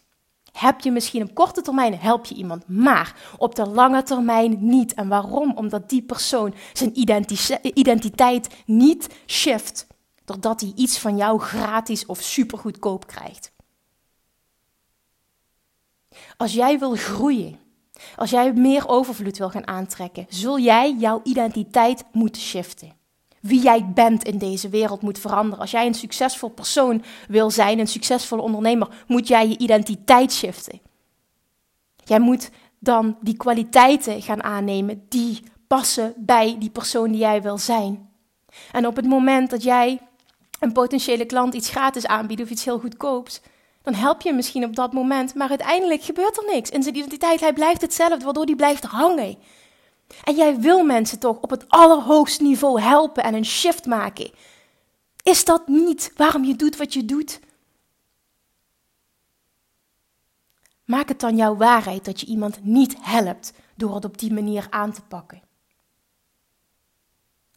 Heb 0.58 0.80
je 0.80 0.92
misschien 0.92 1.22
op 1.24 1.34
korte 1.34 1.62
termijn 1.62 2.00
help 2.00 2.26
je 2.26 2.36
iemand, 2.36 2.68
maar 2.68 3.16
op 3.38 3.56
de 3.56 3.68
lange 3.68 4.04
termijn 4.04 4.58
niet. 4.60 4.94
En 4.94 5.08
waarom? 5.08 5.52
Omdat 5.56 5.90
die 5.90 6.02
persoon 6.02 6.54
zijn 6.74 7.00
identiteit 7.74 8.64
niet 8.66 9.10
shift 9.26 9.88
doordat 10.26 10.62
hij 10.62 10.72
iets 10.76 11.00
van 11.00 11.18
jou 11.18 11.40
gratis 11.40 12.06
of 12.06 12.22
supergoedkoop 12.22 13.08
krijgt. 13.08 13.52
Als 16.38 16.54
jij 16.54 16.80
wil 16.80 16.96
groeien, 16.96 17.60
als 18.16 18.30
jij 18.30 18.54
meer 18.54 18.88
overvloed 18.88 19.38
wil 19.38 19.50
gaan 19.50 19.68
aantrekken, 19.68 20.26
zul 20.30 20.60
jij 20.60 20.96
jouw 20.96 21.22
identiteit 21.24 22.04
moeten 22.12 22.42
shiften. 22.42 22.97
Wie 23.48 23.62
jij 23.62 23.92
bent 23.94 24.24
in 24.24 24.38
deze 24.38 24.70
wereld 24.70 25.02
moet 25.02 25.20
veranderen. 25.20 25.60
Als 25.60 25.72
jij 25.72 25.86
een 25.86 25.94
succesvol 25.94 26.50
persoon 26.50 27.04
wil 27.28 27.52
zijn, 27.52 27.80
een 27.80 27.88
succesvolle 27.88 28.42
ondernemer, 28.42 28.88
moet 29.08 29.28
jij 29.28 29.48
je 29.48 29.58
identiteit 29.58 30.34
shiften. 30.34 30.80
Jij 32.04 32.20
moet 32.20 32.50
dan 32.80 33.18
die 33.22 33.38
kwaliteiten 33.38 34.22
gaan 34.22 34.44
aannemen 34.44 35.06
die 35.10 35.44
passen 35.68 36.14
bij 36.18 36.56
die 36.60 36.70
persoon 36.70 37.12
die 37.12 37.20
jij 37.20 37.42
wil 37.42 37.58
zijn. 37.58 38.10
En 38.72 38.88
op 38.88 38.96
het 38.96 39.06
moment 39.06 39.50
dat 39.50 39.64
jij 39.64 40.00
een 40.60 40.72
potentiële 40.72 41.26
klant 41.26 41.54
iets 41.54 41.70
gratis 41.70 42.08
aanbiedt 42.08 42.42
of 42.42 42.50
iets 42.50 42.66
heel 42.66 42.80
goedkoops, 42.80 43.42
dan 43.82 43.94
help 43.94 44.22
je 44.22 44.34
misschien 44.34 44.64
op 44.64 44.76
dat 44.76 44.94
moment, 44.94 45.36
maar 45.36 45.50
uiteindelijk 45.50 46.04
gebeurt 46.04 46.38
er 46.38 46.54
niks. 46.54 46.70
In 46.70 46.84
zijn 46.84 46.96
identiteit, 46.96 47.40
hij 47.40 47.54
blijft 47.54 47.82
hetzelfde, 47.82 48.26
waardoor 48.26 48.46
hij 48.46 48.56
blijft 48.56 48.84
hangen. 48.84 49.38
En 50.24 50.36
jij 50.36 50.60
wil 50.60 50.84
mensen 50.84 51.20
toch 51.20 51.42
op 51.42 51.50
het 51.50 51.70
allerhoogste 51.70 52.44
niveau 52.44 52.82
helpen 52.82 53.24
en 53.24 53.34
een 53.34 53.46
shift 53.46 53.86
maken. 53.86 54.32
Is 55.24 55.46
dat 55.46 55.68
niet 55.68 56.12
waarom 56.16 56.44
je 56.44 56.56
doet 56.56 56.78
wat 56.78 56.94
je 56.94 57.06
doet? 57.06 57.40
Maak 60.86 61.08
het 61.08 61.20
dan 61.20 61.36
jouw 61.36 61.56
waarheid 61.56 62.06
dat 62.06 62.20
je 62.20 62.26
iemand 62.26 62.64
niet 62.64 62.96
helpt 63.00 63.54
door 63.76 63.96
het 63.96 64.06
op 64.06 64.18
die 64.18 64.34
manier 64.34 64.68
aan 64.70 64.94
te 64.94 65.02
pakken. 65.02 65.42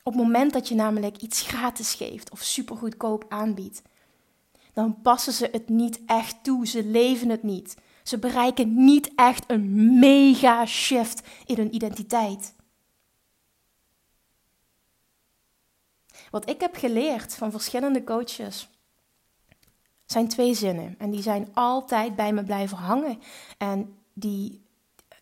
Op 0.02 0.12
het 0.12 0.22
moment 0.22 0.52
dat 0.52 0.68
je 0.68 0.74
namelijk 0.74 1.16
iets 1.16 1.42
gratis 1.42 1.94
geeft 1.94 2.30
of 2.30 2.42
supergoedkoop 2.42 3.24
aanbiedt, 3.28 3.82
dan 4.72 5.00
passen 5.02 5.32
ze 5.32 5.48
het 5.52 5.68
niet 5.68 6.00
echt 6.06 6.44
toe. 6.44 6.66
Ze 6.66 6.84
leven 6.84 7.28
het 7.28 7.42
niet. 7.42 7.76
Ze 8.10 8.18
bereiken 8.18 8.84
niet 8.84 9.10
echt 9.14 9.44
een 9.46 9.98
mega 9.98 10.66
shift 10.66 11.28
in 11.46 11.56
hun 11.56 11.74
identiteit. 11.74 12.54
Wat 16.30 16.48
ik 16.48 16.60
heb 16.60 16.76
geleerd 16.76 17.34
van 17.34 17.50
verschillende 17.50 18.04
coaches 18.04 18.68
zijn 20.06 20.28
twee 20.28 20.54
zinnen. 20.54 20.94
En 20.98 21.10
die 21.10 21.22
zijn 21.22 21.48
altijd 21.54 22.16
bij 22.16 22.32
me 22.32 22.44
blijven 22.44 22.76
hangen. 22.76 23.18
En 23.58 23.98
die, 24.12 24.62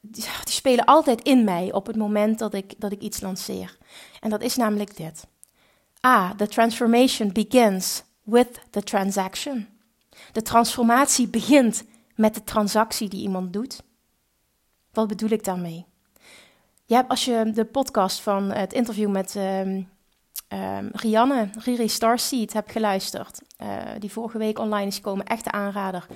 die, 0.01 0.25
spelen 0.61 0.85
altijd 0.85 1.23
in 1.23 1.45
mij 1.45 1.73
op 1.73 1.87
het 1.87 1.97
moment 1.97 2.39
dat 2.39 2.55
ik, 2.55 2.81
dat 2.81 2.93
ik 2.93 3.01
iets 3.01 3.21
lanceer. 3.21 3.79
En 4.21 4.31
dat 4.31 4.43
is 4.43 4.57
namelijk 4.57 4.97
dit. 4.97 5.27
A. 6.07 6.35
The 6.35 6.47
transformation 6.47 7.33
begins 7.33 8.03
with 8.23 8.61
the 8.71 8.83
transaction. 8.83 9.69
De 10.33 10.43
transformatie 10.43 11.29
begint 11.29 11.85
met 12.19 12.35
de 12.35 12.45
transactie 12.45 13.09
die 13.09 13.23
iemand 13.23 13.53
doet. 13.53 13.83
Wat 14.93 15.09
bedoel 15.09 15.31
ik 15.31 15.45
daarmee? 15.45 15.87
Je 16.85 16.95
hebt, 16.95 17.09
als 17.09 17.25
je 17.25 17.51
de 17.55 17.65
podcast 17.65 18.21
van 18.21 18.51
het 18.51 18.73
interview 18.73 19.11
met 19.11 19.35
um, 19.35 19.89
um, 20.49 20.91
Rianne, 20.93 21.51
Riri 21.59 21.89
Starseed, 21.89 22.53
hebt 22.53 22.73
geluisterd, 22.73 23.41
uh, 23.63 23.83
die 23.99 24.13
vorige 24.13 24.39
week 24.39 24.59
online 24.59 24.87
is 24.87 24.97
gekomen, 24.97 25.27
echte 25.27 25.51
aanrader, 25.51 26.07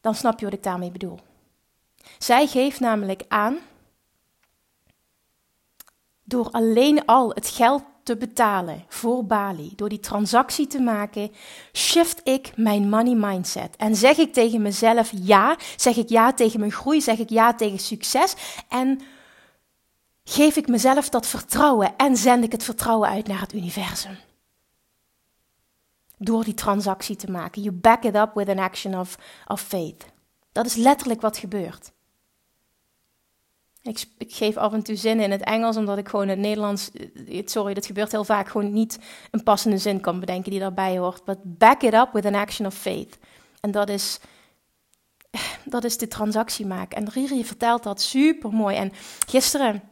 dan 0.00 0.14
snap 0.14 0.38
je 0.38 0.44
wat 0.44 0.54
ik 0.54 0.62
daarmee 0.62 0.90
bedoel. 0.90 1.18
Zij 2.18 2.46
geeft 2.46 2.80
namelijk 2.80 3.24
aan, 3.28 3.58
door 6.24 6.50
alleen 6.50 7.04
al 7.04 7.30
het 7.30 7.48
geld 7.48 7.82
te 8.04 8.16
betalen 8.16 8.84
voor 8.88 9.24
Bali, 9.24 9.72
door 9.76 9.88
die 9.88 10.00
transactie 10.00 10.66
te 10.66 10.80
maken, 10.80 11.32
shift 11.72 12.20
ik 12.24 12.52
mijn 12.56 12.88
money 12.88 13.14
mindset. 13.14 13.76
En 13.76 13.96
zeg 13.96 14.16
ik 14.16 14.32
tegen 14.32 14.62
mezelf 14.62 15.10
ja, 15.14 15.56
zeg 15.76 15.96
ik 15.96 16.08
ja 16.08 16.32
tegen 16.32 16.60
mijn 16.60 16.72
groei, 16.72 17.00
zeg 17.00 17.18
ik 17.18 17.28
ja 17.28 17.54
tegen 17.54 17.78
succes 17.78 18.34
en 18.68 19.00
geef 20.24 20.56
ik 20.56 20.68
mezelf 20.68 21.08
dat 21.08 21.26
vertrouwen 21.26 21.96
en 21.96 22.16
zend 22.16 22.44
ik 22.44 22.52
het 22.52 22.64
vertrouwen 22.64 23.08
uit 23.08 23.26
naar 23.26 23.40
het 23.40 23.54
universum. 23.54 24.16
Door 26.18 26.44
die 26.44 26.54
transactie 26.54 27.16
te 27.16 27.30
maken. 27.30 27.62
You 27.62 27.74
back 27.74 28.02
it 28.02 28.14
up 28.14 28.30
with 28.34 28.48
an 28.48 28.58
action 28.58 28.98
of, 28.98 29.18
of 29.46 29.60
faith. 29.60 30.04
Dat 30.52 30.66
is 30.66 30.74
letterlijk 30.74 31.20
wat 31.20 31.36
gebeurt. 31.36 31.92
Ik, 33.84 34.04
geef 34.18 34.56
af 34.56 34.72
en 34.72 34.82
toe 34.82 34.96
zinnen 34.96 35.24
in 35.24 35.30
het 35.30 35.42
Engels, 35.42 35.76
omdat 35.76 35.98
ik 35.98 36.08
gewoon 36.08 36.28
het 36.28 36.38
Nederlands, 36.38 36.90
eh, 37.28 37.42
sorry, 37.44 37.74
dat 37.74 37.86
gebeurt 37.86 38.12
heel 38.12 38.24
vaak, 38.24 38.48
gewoon 38.48 38.72
niet 38.72 38.98
een 39.30 39.42
passende 39.42 39.78
zin 39.78 40.00
kan 40.00 40.20
bedenken 40.20 40.50
die 40.50 40.60
daarbij 40.60 40.98
hoort. 40.98 41.24
But 41.24 41.38
back 41.42 41.82
it 41.82 41.94
up 41.94 42.08
with 42.12 42.26
an 42.26 42.34
action 42.34 42.66
of 42.66 42.74
faith. 42.74 43.18
En 43.60 43.70
dat 43.70 43.88
is, 43.88 44.18
dat 45.64 45.84
is 45.84 45.98
de 45.98 46.08
transactie 46.08 46.66
maken. 46.66 46.96
En 46.96 47.10
Riri 47.10 47.44
vertelt 47.44 47.82
dat 47.82 48.00
super 48.00 48.52
mooi. 48.52 48.76
En 48.76 48.92
gisteren 49.26 49.82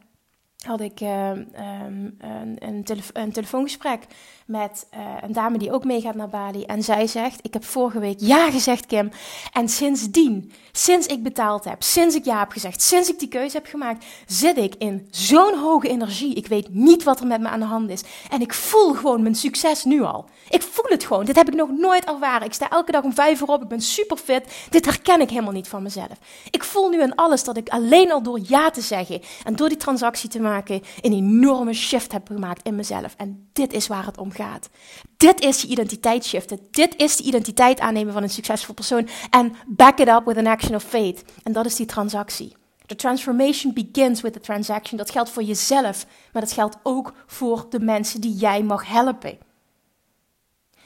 had 0.65 0.81
ik 0.81 1.01
uh, 1.01 1.29
um, 1.29 1.47
een, 1.53 2.55
een, 2.59 2.85
een, 3.13 3.31
telefoongesprek 3.31 4.05
met 4.45 4.87
uh, 4.93 4.99
een 5.21 5.33
dame 5.33 5.57
die 5.57 5.71
ook 5.71 5.83
meegaat 5.83 6.15
naar 6.15 6.29
Bali. 6.29 6.63
En 6.63 6.83
zij 6.83 7.07
zegt: 7.07 7.39
Ik 7.41 7.53
heb 7.53 7.65
vorige 7.65 7.99
week 7.99 8.19
ja 8.19 8.51
gezegd, 8.51 8.85
Kim. 8.85 9.11
En 9.53 9.69
sindsdien, 9.69 10.51
sinds 10.71 11.07
ik 11.07 11.23
betaald 11.23 11.63
heb, 11.63 11.83
sinds 11.83 12.15
ik 12.15 12.25
ja 12.25 12.39
heb 12.39 12.51
gezegd, 12.51 12.81
sinds 12.81 13.09
ik 13.09 13.19
die 13.19 13.27
keuze 13.27 13.57
heb 13.57 13.65
gemaakt, 13.65 14.05
zit 14.27 14.57
ik 14.57 14.75
in 14.75 15.07
zo'n 15.11 15.57
hoge 15.57 15.87
energie. 15.87 16.35
Ik 16.35 16.47
weet 16.47 16.73
niet 16.73 17.03
wat 17.03 17.19
er 17.19 17.27
met 17.27 17.41
me 17.41 17.47
aan 17.47 17.59
de 17.59 17.65
hand 17.65 17.89
is. 17.89 18.03
En 18.29 18.41
ik 18.41 18.53
voel 18.53 18.93
gewoon 18.93 19.21
mijn 19.21 19.35
succes 19.35 19.83
nu 19.83 20.01
al. 20.01 20.25
Ik 20.49 20.61
voel 20.61 20.85
het 20.87 21.03
gewoon. 21.05 21.25
Dit 21.25 21.35
heb 21.35 21.47
ik 21.47 21.55
nog 21.55 21.69
nooit 21.69 22.05
ervaren. 22.05 22.47
Ik 22.47 22.53
sta 22.53 22.69
elke 22.69 22.91
dag 22.91 23.03
om 23.03 23.13
vijf 23.13 23.41
uur 23.41 23.47
op. 23.47 23.61
Ik 23.61 23.67
ben 23.67 23.81
super 23.81 24.17
fit. 24.17 24.67
Dit 24.69 24.85
herken 24.85 25.21
ik 25.21 25.29
helemaal 25.29 25.51
niet 25.51 25.67
van 25.67 25.83
mezelf. 25.83 26.17
Ik 26.49 26.63
voel 26.63 26.89
nu 26.89 27.01
in 27.01 27.15
alles 27.15 27.43
dat 27.43 27.57
ik 27.57 27.69
alleen 27.69 28.11
al 28.11 28.23
door 28.23 28.39
ja 28.43 28.69
te 28.69 28.81
zeggen 28.81 29.21
en 29.43 29.55
door 29.55 29.69
die 29.69 29.77
transactie 29.77 30.29
te 30.29 30.39
maken 30.39 30.81
een 31.01 31.13
enorme 31.13 31.73
shift 31.73 32.11
heb 32.11 32.27
gemaakt 32.27 32.63
in 32.63 32.75
mezelf. 32.75 33.13
En 33.17 33.49
dit 33.53 33.73
is 33.73 33.87
waar 33.87 34.05
het 34.05 34.17
om 34.17 34.31
gaat. 34.33 34.69
Dit 35.17 35.41
is 35.41 35.61
je 35.61 35.67
identiteitsshift. 35.67 36.53
Dit 36.71 36.95
is 36.95 37.15
de 37.15 37.23
identiteit 37.23 37.79
aannemen 37.79 38.13
van 38.13 38.23
een 38.23 38.29
succesvol 38.29 38.73
persoon. 38.73 39.07
En 39.29 39.55
back 39.67 39.99
it 39.99 40.07
up 40.07 40.25
with 40.25 40.37
an 40.37 40.47
action 40.47 40.75
of 40.75 40.83
faith. 40.83 41.23
En 41.43 41.51
dat 41.51 41.65
is 41.65 41.75
die 41.75 41.85
transactie. 41.85 42.55
The 42.85 42.95
transformation 42.95 43.73
begins 43.73 44.21
with 44.21 44.33
the 44.33 44.39
transaction. 44.39 44.97
Dat 44.97 45.11
geldt 45.11 45.29
voor 45.29 45.43
jezelf, 45.43 46.05
maar 46.31 46.41
dat 46.41 46.51
geldt 46.51 46.77
ook 46.83 47.13
voor 47.25 47.65
de 47.69 47.79
mensen 47.79 48.21
die 48.21 48.33
jij 48.33 48.63
mag 48.63 48.87
helpen. 48.87 49.37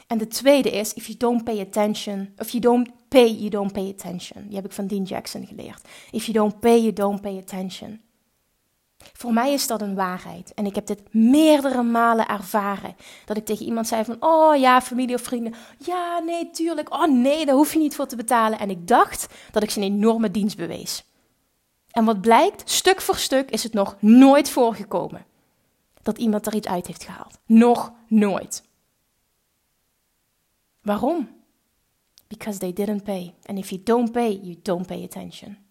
En 0.08 0.18
de 0.18 0.28
tweede 0.28 0.72
is, 0.72 0.94
if 0.94 1.06
you 1.06 1.18
don't 1.18 1.44
pay 1.44 1.60
attention, 1.60 2.34
if 2.38 2.50
you 2.50 2.62
don't 2.62 2.90
pay, 3.08 3.32
you 3.32 3.50
don't 3.50 3.74
pay 3.74 3.90
attention. 3.90 4.46
Die 4.48 4.56
heb 4.56 4.66
ik 4.66 4.72
van 4.72 4.88
Dean 4.88 5.04
Jackson 5.04 5.46
geleerd. 5.46 5.82
If 6.12 6.26
you 6.26 6.38
don't 6.38 6.60
pay, 6.60 6.80
you 6.80 6.94
don't 6.94 7.22
pay 7.22 7.38
attention. 7.38 8.02
Voor 9.18 9.34
mij 9.34 9.54
is 9.54 9.68
dat 9.68 9.82
een 9.82 9.96
waarheid. 9.96 10.54
En 10.54 10.66
ik 10.66 10.76
heb 10.76 10.86
dit 10.86 11.14
meerdere 11.14 11.84
malen 11.84 12.28
ervaren. 12.28 12.96
Dat 13.26 13.38
ik 13.38 13.46
tegen 13.46 13.66
iemand 13.66 13.88
zei 13.88 14.04
van, 14.04 14.16
oh 14.20 14.56
ja, 14.56 14.82
familie 14.82 15.16
of 15.16 15.22
vrienden. 15.22 15.54
Ja, 15.78 16.20
nee, 16.20 16.50
tuurlijk. 16.50 16.94
Oh 16.94 17.08
nee, 17.08 17.46
daar 17.46 17.56
hoef 17.56 17.74
je 17.74 17.80
niet 17.80 17.96
voor 17.96 18.08
te 18.08 18.16
betalen. 18.16 18.60
En 18.60 18.70
ik 18.70 18.88
dacht 18.88 19.28
dat 19.52 19.64
ik 19.64 19.70
ze 19.70 19.80
een 19.80 19.86
enorme 19.86 20.32
dienst 20.32 20.58
bewees. 20.58 21.04
En 21.92 22.06
wat 22.06 22.22
blijkt, 22.22 22.70
stuk 22.70 23.02
voor 23.02 23.16
stuk 23.16 23.52
is 23.52 23.64
het 23.64 23.74
nog 23.74 23.96
nooit 24.00 24.50
voorgekomen. 24.50 25.26
Dat 26.02 26.18
iemand 26.18 26.46
er 26.48 26.56
iets 26.56 26.68
uit 26.68 26.88
heeft 26.88 27.04
gehaald. 27.04 27.40
Nog 27.46 27.94
nooit. 28.08 28.64
Waarom? 30.82 31.30
Because 32.28 32.60
they 32.60 32.74
didn't 32.74 33.04
pay. 33.04 33.34
And 33.46 33.58
if 33.58 33.70
you 33.70 33.84
don't 33.84 34.12
pay, 34.12 34.40
you 34.42 34.60
don't 34.62 34.88
pay 34.88 35.04
attention. 35.04 35.67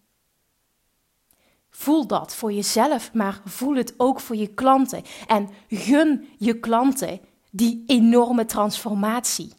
Voel 1.69 2.07
dat 2.07 2.35
voor 2.35 2.51
jezelf, 2.51 3.13
maar 3.13 3.41
voel 3.45 3.75
het 3.75 3.93
ook 3.97 4.19
voor 4.19 4.35
je 4.35 4.47
klanten. 4.47 5.03
En 5.27 5.49
gun 5.69 6.27
je 6.37 6.59
klanten 6.59 7.19
die 7.51 7.83
enorme 7.87 8.45
transformatie. 8.45 9.53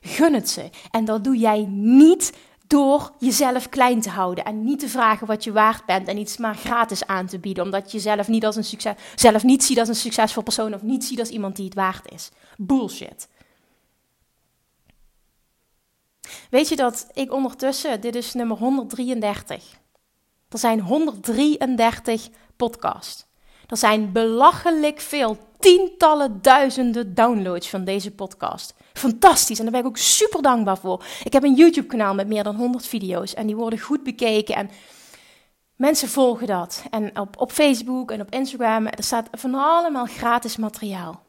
Gun 0.00 0.34
het 0.34 0.50
ze. 0.50 0.70
En 0.90 1.04
dat 1.04 1.24
doe 1.24 1.36
jij 1.36 1.64
niet 1.68 2.32
door 2.66 3.12
jezelf 3.18 3.68
klein 3.68 4.00
te 4.00 4.10
houden 4.10 4.44
en 4.44 4.64
niet 4.64 4.78
te 4.78 4.88
vragen 4.88 5.26
wat 5.26 5.44
je 5.44 5.52
waard 5.52 5.84
bent 5.86 6.08
en 6.08 6.18
iets 6.18 6.36
maar 6.36 6.56
gratis 6.56 7.06
aan 7.06 7.26
te 7.26 7.38
bieden, 7.38 7.64
omdat 7.64 7.90
je 7.90 7.96
jezelf 7.96 8.28
niet, 8.28 8.44
als 8.44 8.56
een 8.56 8.64
succes, 8.64 8.94
zelf 9.14 9.42
niet 9.42 9.64
ziet 9.64 9.78
als 9.78 9.88
een 9.88 9.94
succesvol 9.94 10.42
persoon 10.42 10.74
of 10.74 10.82
niet 10.82 11.04
ziet 11.04 11.18
als 11.18 11.28
iemand 11.28 11.56
die 11.56 11.64
het 11.64 11.74
waard 11.74 12.12
is. 12.12 12.30
Bullshit. 12.56 13.28
Weet 16.50 16.68
je 16.68 16.76
dat 16.76 17.06
ik 17.12 17.32
ondertussen, 17.32 18.00
dit 18.00 18.14
is 18.14 18.34
nummer 18.34 18.56
133. 18.56 19.82
Er 20.54 20.60
zijn 20.60 20.80
133 20.80 22.28
podcasts. 22.56 23.26
Er 23.66 23.76
zijn 23.76 24.12
belachelijk 24.12 25.00
veel, 25.00 25.38
tientallen 25.58 26.42
duizenden 26.42 27.14
downloads 27.14 27.68
van 27.68 27.84
deze 27.84 28.10
podcast. 28.10 28.74
Fantastisch 28.92 29.58
en 29.58 29.64
daar 29.64 29.72
ben 29.72 29.82
ik 29.82 29.86
ook 29.86 29.96
super 29.96 30.42
dankbaar 30.42 30.78
voor. 30.78 31.04
Ik 31.24 31.32
heb 31.32 31.42
een 31.42 31.54
YouTube-kanaal 31.54 32.14
met 32.14 32.26
meer 32.26 32.42
dan 32.42 32.56
100 32.56 32.86
video's 32.86 33.34
en 33.34 33.46
die 33.46 33.56
worden 33.56 33.78
goed 33.78 34.02
bekeken 34.02 34.54
en 34.54 34.70
mensen 35.76 36.08
volgen 36.08 36.46
dat. 36.46 36.84
En 36.90 37.18
op, 37.18 37.40
op 37.40 37.52
Facebook 37.52 38.10
en 38.10 38.20
op 38.20 38.30
Instagram, 38.30 38.86
er 38.86 39.04
staat 39.04 39.28
van 39.32 39.54
allemaal 39.54 40.06
gratis 40.06 40.56
materiaal. 40.56 41.22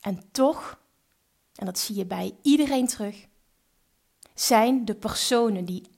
En 0.00 0.22
toch 0.32 0.80
en 1.54 1.66
dat 1.66 1.78
zie 1.78 1.96
je 1.96 2.06
bij 2.06 2.34
iedereen 2.42 2.86
terug, 2.86 3.26
zijn 4.34 4.84
de 4.84 4.94
personen 4.94 5.64
die 5.64 5.90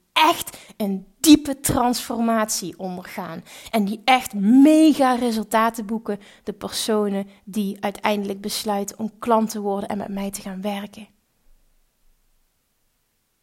een 0.76 1.06
diepe 1.20 1.60
transformatie 1.60 2.78
ondergaan. 2.78 3.44
En 3.70 3.84
die 3.84 4.00
echt 4.04 4.34
mega 4.34 5.14
resultaten 5.14 5.86
boeken, 5.86 6.20
de 6.44 6.52
personen 6.52 7.26
die 7.44 7.76
uiteindelijk 7.80 8.40
besluiten 8.40 8.98
om 8.98 9.18
klant 9.18 9.50
te 9.50 9.60
worden 9.60 9.88
en 9.88 9.98
met 9.98 10.08
mij 10.08 10.30
te 10.30 10.40
gaan 10.40 10.60
werken. 10.60 11.08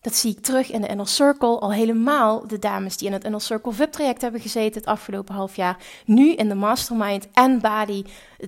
Dat 0.02 0.16
zie 0.16 0.32
ik 0.32 0.44
terug 0.44 0.72
in 0.72 0.82
de 0.82 0.88
Inner 0.88 1.08
Circle, 1.08 1.60
al 1.60 1.72
helemaal 1.72 2.48
de 2.48 2.60
dames 2.60 2.98
die 2.98 3.08
in 3.08 3.14
het 3.14 3.24
Inner 3.24 3.42
Circle 3.42 3.72
VIP-traject 3.72 4.22
hebben 4.22 4.42
gezeten 4.42 4.82
het 4.82 4.90
afgelopen 4.90 5.36
half 5.36 5.56
jaar. 5.56 5.78
Nu 6.06 6.34
in 6.34 6.50
de 6.50 6.56
Mastermind 6.56 7.28
en 7.34 7.60
Body. 7.60 8.04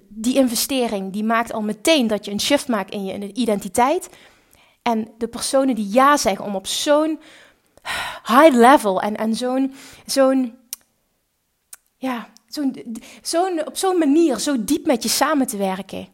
Die 0.07 0.35
investering 0.35 1.13
die 1.13 1.23
maakt 1.23 1.53
al 1.53 1.61
meteen 1.61 2.07
dat 2.07 2.25
je 2.25 2.31
een 2.31 2.39
shift 2.39 2.67
maakt 2.67 2.93
in 2.93 3.05
je 3.05 3.33
identiteit. 3.33 4.09
En 4.81 5.07
de 5.17 5.27
personen 5.27 5.75
die 5.75 5.89
ja 5.91 6.17
zeggen 6.17 6.45
om 6.45 6.55
op 6.55 6.67
zo'n 6.67 7.19
high 8.25 8.55
level 8.55 9.01
en, 9.01 9.15
en 9.15 9.35
zo'n, 9.35 9.73
zo'n, 10.05 10.55
ja, 11.97 12.29
zo'n, 12.47 13.01
zo'n, 13.21 13.65
op 13.65 13.77
zo'n 13.77 13.97
manier 13.97 14.39
zo 14.39 14.55
diep 14.63 14.85
met 14.85 15.03
je 15.03 15.09
samen 15.09 15.47
te 15.47 15.57
werken. 15.57 16.07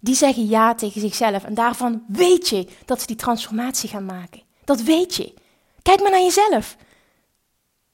Die 0.00 0.14
zeggen 0.14 0.46
ja 0.48 0.74
tegen 0.74 1.00
zichzelf 1.00 1.44
en 1.44 1.54
daarvan 1.54 2.04
weet 2.08 2.48
je 2.48 2.68
dat 2.84 3.00
ze 3.00 3.06
die 3.06 3.16
transformatie 3.16 3.88
gaan 3.88 4.04
maken. 4.04 4.42
Dat 4.64 4.82
weet 4.82 5.14
je. 5.14 5.34
Kijk 5.82 6.00
maar 6.00 6.10
naar 6.10 6.20
jezelf. 6.20 6.76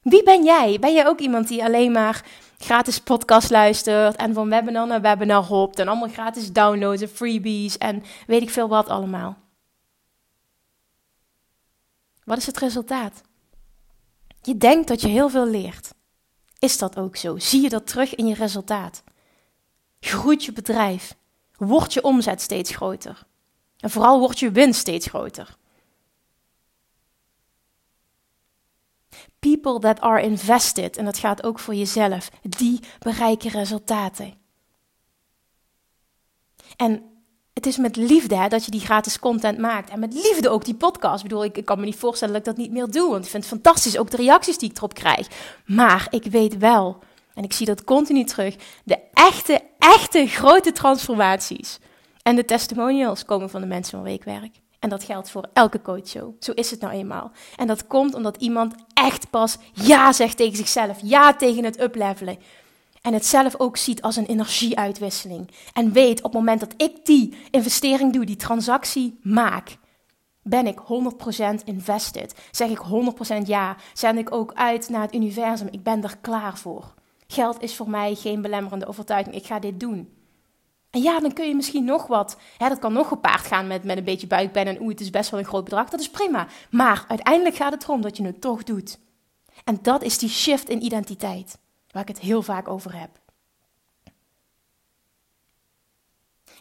Wie 0.03 0.23
ben 0.23 0.44
jij? 0.44 0.77
Ben 0.81 0.94
jij 0.94 1.07
ook 1.07 1.20
iemand 1.20 1.49
die 1.49 1.64
alleen 1.64 1.92
maar 1.92 2.25
gratis 2.59 2.99
podcast 2.99 3.51
luistert 3.51 4.16
en 4.16 4.35
van 4.35 4.49
webinar 4.49 4.87
naar 4.87 5.01
webinar 5.01 5.44
hopt 5.44 5.79
en 5.79 5.88
allemaal 5.88 6.09
gratis 6.09 6.53
downloads 6.53 7.03
en 7.03 7.09
freebies 7.09 7.79
en 7.79 8.03
weet 8.27 8.42
ik 8.42 8.51
veel 8.51 8.68
wat 8.68 8.88
allemaal? 8.88 9.37
Wat 12.31 12.38
is 12.38 12.47
het 12.47 12.59
resultaat? 12.59 13.21
Je 14.43 14.57
denkt 14.57 14.88
dat 14.88 15.01
je 15.01 15.09
heel 15.09 15.29
veel 15.29 15.47
leert. 15.47 15.95
Is 16.59 16.79
dat 16.79 16.97
ook 16.97 17.16
zo? 17.16 17.38
Zie 17.38 17.62
je 17.62 17.69
dat 17.69 17.87
terug 17.87 18.14
in 18.14 18.27
je 18.27 18.35
resultaat? 18.35 19.03
Groeit 20.01 20.45
je 20.45 20.53
bedrijf? 20.53 21.16
Wordt 21.57 21.93
je 21.93 22.03
omzet 22.03 22.40
steeds 22.40 22.71
groter? 22.71 23.27
En 23.77 23.90
vooral 23.90 24.19
wordt 24.19 24.38
je 24.38 24.51
winst 24.51 24.81
steeds 24.81 25.07
groter? 25.07 25.57
People 29.38 29.79
that 29.79 30.01
are 30.01 30.23
invested, 30.23 30.97
en 30.97 31.05
dat 31.05 31.19
gaat 31.19 31.43
ook 31.43 31.59
voor 31.59 31.75
jezelf, 31.75 32.31
die 32.43 32.81
bereiken 32.99 33.51
resultaten. 33.51 34.35
En 36.77 37.10
het 37.61 37.68
is 37.68 37.77
met 37.77 37.96
liefde 37.96 38.37
hè, 38.37 38.49
dat 38.49 38.64
je 38.64 38.70
die 38.70 38.81
gratis 38.81 39.18
content 39.18 39.59
maakt. 39.59 39.90
En 39.90 39.99
met 39.99 40.14
liefde 40.14 40.49
ook 40.49 40.64
die 40.64 40.75
podcast. 40.75 41.16
Ik 41.16 41.29
bedoel, 41.29 41.44
ik, 41.44 41.57
ik, 41.57 41.64
kan 41.64 41.79
me 41.79 41.85
niet 41.85 41.96
voorstellen 41.96 42.35
dat 42.35 42.46
ik 42.46 42.49
dat 42.49 42.64
niet 42.64 42.73
meer 42.73 42.90
doe. 42.90 43.11
Want 43.11 43.25
ik 43.25 43.31
vind 43.31 43.44
het 43.44 43.53
fantastisch, 43.53 43.99
ook 43.99 44.11
de 44.11 44.16
reacties 44.16 44.59
die 44.59 44.70
ik 44.70 44.77
erop 44.77 44.94
krijg. 44.94 45.27
Maar 45.66 46.07
ik 46.11 46.25
weet 46.25 46.59
wel, 46.59 46.99
en 47.35 47.44
ik 47.44 47.53
zie 47.53 47.66
dat 47.66 47.85
continu 47.85 48.25
terug, 48.25 48.57
de 48.85 48.99
echte, 49.14 49.61
echte 49.79 50.27
grote 50.27 50.73
transformaties. 50.73 51.79
En 52.23 52.37
de 52.37 52.44
testimonials 52.44 53.25
komen 53.25 53.51
van 53.51 53.61
de 53.61 53.66
mensen 53.66 53.92
van 53.92 54.03
Weekwerk. 54.03 54.61
En 54.79 54.88
dat 54.88 55.05
geldt 55.05 55.31
voor 55.31 55.49
elke 55.53 55.83
coach 55.83 56.09
zo. 56.09 56.35
Zo 56.38 56.53
is 56.53 56.70
het 56.70 56.81
nou 56.81 56.92
eenmaal. 56.92 57.31
En 57.57 57.66
dat 57.66 57.87
komt 57.87 58.14
omdat 58.14 58.37
iemand 58.37 58.75
echt 58.94 59.31
pas 59.31 59.59
ja 59.73 60.12
zegt 60.12 60.37
tegen 60.37 60.57
zichzelf. 60.57 60.99
Ja 61.03 61.35
tegen 61.35 61.64
het 61.64 61.81
uplevelen. 61.81 62.38
En 63.01 63.13
het 63.13 63.27
zelf 63.27 63.55
ook 63.59 63.77
ziet 63.77 64.03
als 64.03 64.17
een 64.17 64.27
energieuitwisseling. 64.27 65.51
En 65.73 65.93
weet 65.93 66.19
op 66.19 66.33
het 66.33 66.33
moment 66.33 66.61
dat 66.61 66.75
ik 66.77 67.07
die 67.07 67.35
investering 67.51 68.13
doe, 68.13 68.25
die 68.25 68.37
transactie 68.37 69.19
maak, 69.23 69.77
ben 70.43 70.67
ik 70.67 70.79
100% 71.61 71.65
invested. 71.65 72.35
Zeg 72.51 72.71
ik 72.71 72.81
100% 73.43 73.47
ja, 73.47 73.77
zend 73.93 74.19
ik 74.19 74.35
ook 74.35 74.53
uit 74.55 74.89
naar 74.89 75.03
het 75.03 75.15
universum. 75.15 75.69
Ik 75.71 75.83
ben 75.83 76.03
er 76.03 76.17
klaar 76.21 76.59
voor. 76.59 76.95
Geld 77.27 77.63
is 77.63 77.77
voor 77.77 77.91
mij 77.91 78.15
geen 78.15 78.43
belemmerende 78.43 78.87
overtuiging. 78.87 79.35
Ik 79.35 79.47
ga 79.47 79.59
dit 79.59 79.81
doen. 79.81 80.19
En 80.91 81.03
ja, 81.03 81.21
dan 81.21 81.33
kun 81.33 81.49
je 81.49 81.55
misschien 81.55 81.85
nog 81.85 82.07
wat. 82.07 82.37
Dat 82.59 82.79
kan 82.79 82.93
nog 82.93 83.09
gepaard 83.09 83.47
gaan 83.47 83.67
met, 83.67 83.85
met 83.85 83.97
een 83.97 84.05
beetje 84.05 84.27
buikpijn 84.27 84.67
en 84.67 84.81
oeh, 84.81 84.91
het 84.91 85.01
is 85.01 85.11
best 85.11 85.31
wel 85.31 85.41
een 85.41 85.47
groot 85.47 85.65
bedrag. 85.65 85.89
Dat 85.89 86.01
is 86.01 86.11
prima. 86.11 86.47
Maar 86.71 87.05
uiteindelijk 87.09 87.57
gaat 87.57 87.73
het 87.73 87.83
erom 87.83 88.01
dat 88.01 88.17
je 88.17 88.25
het 88.25 88.41
toch 88.41 88.63
doet. 88.63 88.99
En 89.65 89.79
dat 89.83 90.03
is 90.03 90.19
die 90.19 90.29
shift 90.29 90.69
in 90.69 90.85
identiteit, 90.85 91.59
waar 91.90 92.03
ik 92.03 92.09
het 92.09 92.20
heel 92.20 92.42
vaak 92.42 92.68
over 92.68 92.98
heb. 92.98 93.11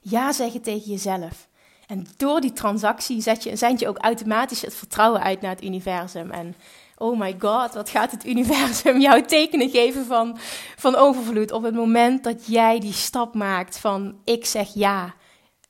Ja 0.01 0.31
zeggen 0.31 0.61
tegen 0.61 0.91
jezelf. 0.91 1.47
En 1.87 2.07
door 2.17 2.41
die 2.41 2.53
transactie 2.53 3.21
zet 3.21 3.43
je, 3.43 3.55
zend 3.55 3.79
je 3.79 3.87
ook 3.87 3.97
automatisch 3.97 4.61
het 4.61 4.75
vertrouwen 4.75 5.21
uit 5.21 5.41
naar 5.41 5.51
het 5.51 5.63
universum. 5.63 6.31
En 6.31 6.55
oh 6.97 7.19
my 7.19 7.35
god, 7.39 7.73
wat 7.73 7.89
gaat 7.89 8.11
het 8.11 8.25
universum 8.25 8.99
jou 9.09 9.25
tekenen 9.25 9.69
geven 9.69 10.05
van, 10.05 10.37
van 10.75 10.95
overvloed 10.95 11.51
op 11.51 11.63
het 11.63 11.75
moment 11.75 12.23
dat 12.23 12.45
jij 12.45 12.79
die 12.79 12.93
stap 12.93 13.35
maakt 13.35 13.79
van 13.79 14.15
ik 14.23 14.45
zeg 14.45 14.73
ja. 14.73 15.13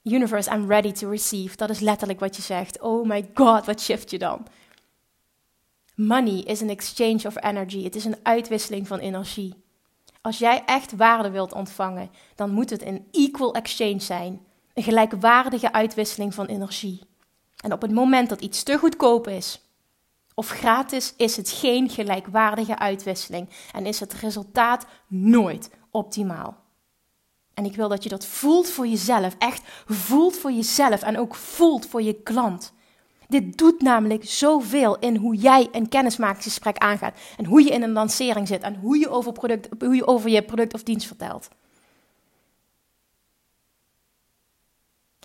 Universe, 0.03 0.51
I'm 0.51 0.67
ready 0.67 0.91
to 0.91 1.09
receive. 1.09 1.55
Dat 1.55 1.69
is 1.69 1.79
letterlijk 1.79 2.19
wat 2.19 2.35
je 2.35 2.41
zegt. 2.41 2.81
Oh 2.81 3.07
my 3.07 3.29
god, 3.33 3.65
wat 3.65 3.81
shift 3.81 4.11
je 4.11 4.17
dan? 4.17 4.47
Money 5.99 6.43
is 6.45 6.62
an 6.62 6.69
exchange 6.69 7.25
of 7.25 7.43
energy. 7.43 7.83
Het 7.83 7.95
is 7.95 8.05
een 8.05 8.17
uitwisseling 8.23 8.88
van 8.88 8.99
energie. 8.99 9.63
Als 10.21 10.38
jij 10.38 10.63
echt 10.65 10.95
waarde 10.95 11.29
wilt 11.29 11.53
ontvangen, 11.53 12.12
dan 12.35 12.51
moet 12.51 12.69
het 12.69 12.85
een 12.85 13.07
equal 13.12 13.53
exchange 13.53 13.99
zijn. 13.99 14.45
Een 14.73 14.83
gelijkwaardige 14.83 15.71
uitwisseling 15.71 16.33
van 16.33 16.45
energie. 16.45 17.01
En 17.63 17.73
op 17.73 17.81
het 17.81 17.91
moment 17.91 18.29
dat 18.29 18.41
iets 18.41 18.63
te 18.63 18.77
goedkoop 18.77 19.27
is, 19.27 19.62
of 20.33 20.49
gratis 20.49 21.13
is 21.17 21.38
het 21.38 21.49
geen 21.49 21.89
gelijkwaardige 21.89 22.77
uitwisseling 22.77 23.49
en 23.73 23.85
is 23.85 23.99
het 23.99 24.13
resultaat 24.13 24.85
nooit 25.07 25.69
optimaal. 25.91 26.57
En 27.53 27.65
ik 27.65 27.75
wil 27.75 27.88
dat 27.88 28.03
je 28.03 28.09
dat 28.09 28.25
voelt 28.25 28.69
voor 28.69 28.88
jezelf, 28.88 29.35
echt 29.38 29.62
voelt 29.85 30.38
voor 30.38 30.51
jezelf 30.51 31.01
en 31.01 31.17
ook 31.17 31.35
voelt 31.35 31.85
voor 31.85 32.01
je 32.01 32.13
klant. 32.13 32.73
Dit 33.29 33.57
doet 33.57 33.81
namelijk 33.81 34.25
zoveel 34.25 34.99
in 34.99 35.15
hoe 35.15 35.35
jij 35.35 35.69
een 35.71 35.89
kennismakingsgesprek 35.89 36.77
aangaat 36.77 37.19
en 37.37 37.45
hoe 37.45 37.63
je 37.63 37.69
in 37.69 37.83
een 37.83 37.91
lancering 37.91 38.47
zit 38.47 38.61
en 38.61 38.75
hoe 38.75 38.97
je 38.97 39.09
over, 39.09 39.31
product, 39.31 39.67
hoe 39.79 39.95
je, 39.95 40.07
over 40.07 40.29
je 40.29 40.43
product 40.43 40.73
of 40.73 40.83
dienst 40.83 41.07
vertelt. 41.07 41.49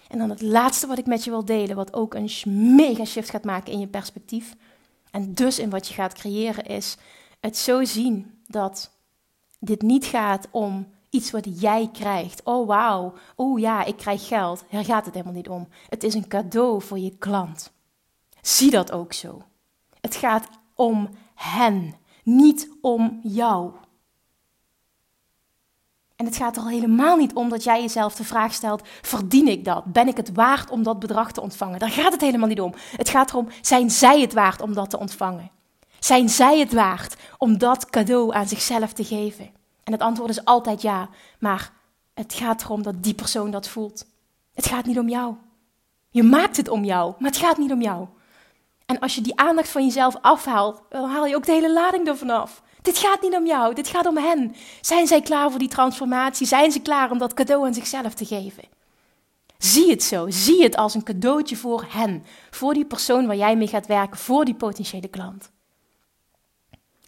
En 0.08 0.18
dan 0.18 0.30
het 0.30 0.42
laatste 0.42 0.86
wat 0.86 0.98
ik 0.98 1.06
met 1.06 1.24
je 1.24 1.30
wil 1.30 1.44
delen, 1.44 1.76
wat 1.76 1.94
ook 1.94 2.14
een 2.14 2.30
mega 2.76 3.04
shift 3.04 3.30
gaat 3.30 3.44
maken 3.44 3.72
in 3.72 3.80
je 3.80 3.86
perspectief. 3.86 4.54
En 5.10 5.34
dus 5.34 5.58
in 5.58 5.70
wat 5.70 5.88
je 5.88 5.94
gaat 5.94 6.14
creëren, 6.14 6.64
is 6.64 6.96
het 7.40 7.56
zo 7.56 7.84
zien 7.84 8.42
dat 8.46 8.90
dit 9.58 9.82
niet 9.82 10.04
gaat 10.04 10.48
om 10.50 10.86
iets 11.10 11.30
wat 11.30 11.60
jij 11.60 11.88
krijgt. 11.92 12.42
Oh 12.42 12.66
wauw, 12.66 13.14
oh 13.36 13.58
ja, 13.58 13.84
ik 13.84 13.96
krijg 13.96 14.26
geld. 14.26 14.64
Daar 14.70 14.84
gaat 14.84 15.04
het 15.04 15.14
helemaal 15.14 15.36
niet 15.36 15.48
om. 15.48 15.68
Het 15.88 16.02
is 16.02 16.14
een 16.14 16.28
cadeau 16.28 16.82
voor 16.82 16.98
je 16.98 17.16
klant. 17.18 17.72
Zie 18.46 18.70
dat 18.70 18.92
ook 18.92 19.12
zo. 19.12 19.42
Het 20.00 20.16
gaat 20.16 20.48
om 20.74 21.09
hen, 21.35 21.94
niet 22.22 22.68
om 22.80 23.20
jou. 23.22 23.72
En 26.16 26.26
het 26.26 26.37
gaat 26.37 26.57
er 26.57 26.62
al 26.62 26.68
helemaal 26.68 27.16
niet 27.16 27.35
om 27.35 27.48
dat 27.48 27.64
jij 27.64 27.80
jezelf 27.80 28.14
de 28.14 28.24
vraag 28.24 28.52
stelt: 28.52 28.88
verdien 29.02 29.48
ik 29.48 29.64
dat? 29.64 29.85
Ben 29.85 30.09
ik 30.09 30.16
het 30.16 30.33
waard 30.33 30.70
om 30.70 30.83
dat 30.83 30.98
bedrag 30.98 31.33
te 31.33 31.40
ontvangen? 31.40 31.78
Daar 31.78 31.90
gaat 31.90 32.12
het 32.12 32.20
helemaal 32.20 32.48
niet 32.48 32.61
om. 32.61 32.74
Het 32.96 33.09
gaat 33.09 33.30
erom: 33.30 33.48
zijn 33.61 33.90
zij 33.90 34.20
het 34.20 34.33
waard 34.33 34.61
om 34.61 34.74
dat 34.74 34.90
te 34.90 34.98
ontvangen? 34.98 35.50
Zijn 35.98 36.28
zij 36.28 36.59
het 36.59 36.72
waard 36.72 37.16
om 37.38 37.59
dat 37.59 37.90
cadeau 37.90 38.35
aan 38.35 38.48
zichzelf 38.48 38.92
te 38.92 39.04
geven? 39.04 39.50
En 39.85 39.92
het 39.92 40.02
antwoord 40.02 40.30
is 40.30 40.44
altijd 40.44 40.83
ja, 40.83 41.09
maar 41.38 41.72
het 42.14 42.35
gaat 42.35 42.62
erom 42.62 42.83
dat 42.83 43.02
die 43.02 43.14
persoon 43.14 43.50
dat 43.50 43.68
voelt. 43.68 44.07
Het 44.54 44.66
gaat 44.66 44.87
niet 44.87 44.98
om 44.98 45.09
jou. 45.09 45.35
Je 46.11 46.22
maakt 46.22 46.57
het 46.57 46.68
om 46.68 46.85
jou, 46.85 47.14
maar 47.18 47.30
het 47.30 47.40
gaat 47.40 47.59
niet 47.59 47.72
om 47.72 47.83
jou. 47.83 48.09
En 48.86 48.98
als 48.98 49.14
je 49.14 49.20
die 49.20 49.36
aandacht 49.36 49.68
van 49.68 49.84
jezelf 49.84 50.16
afhaalt, 50.20 50.82
dan 50.88 51.10
haal 51.10 51.26
je 51.26 51.36
ook 51.36 51.46
de 51.46 51.52
hele 51.52 51.72
lading 51.72 52.06
ervan 52.06 52.30
af. 52.30 52.62
Dit 52.82 52.98
gaat 52.98 53.22
niet 53.22 53.34
om 53.34 53.46
jou, 53.46 53.74
dit 53.74 53.88
gaat 53.88 54.06
om 54.06 54.16
hen. 54.16 54.54
Zijn 54.80 55.06
zij 55.06 55.20
klaar 55.20 55.50
voor 55.50 55.58
die 55.58 55.68
transformatie? 55.68 56.46
Zijn 56.46 56.72
ze 56.72 56.80
klaar 56.80 57.10
om 57.10 57.18
dat 57.18 57.34
cadeau 57.34 57.66
aan 57.66 57.74
zichzelf 57.74 58.14
te 58.14 58.26
geven? 58.26 58.64
Zie 59.58 59.90
het 59.90 60.02
zo, 60.02 60.26
zie 60.30 60.62
het 60.62 60.76
als 60.76 60.94
een 60.94 61.02
cadeautje 61.02 61.56
voor 61.56 61.86
hen, 61.88 62.24
voor 62.50 62.74
die 62.74 62.84
persoon 62.84 63.26
waar 63.26 63.36
jij 63.36 63.56
mee 63.56 63.66
gaat 63.66 63.86
werken, 63.86 64.18
voor 64.18 64.44
die 64.44 64.54
potentiële 64.54 65.08
klant. 65.08 65.50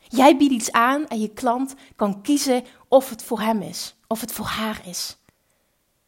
Jij 0.08 0.36
biedt 0.36 0.52
iets 0.52 0.72
aan 0.72 1.06
en 1.06 1.20
je 1.20 1.28
klant 1.28 1.74
kan 1.96 2.22
kiezen 2.22 2.64
of 2.88 3.10
het 3.10 3.22
voor 3.22 3.40
hem 3.40 3.62
is, 3.62 3.94
of 4.06 4.20
het 4.20 4.32
voor 4.32 4.46
haar 4.46 4.80
is. 4.84 5.16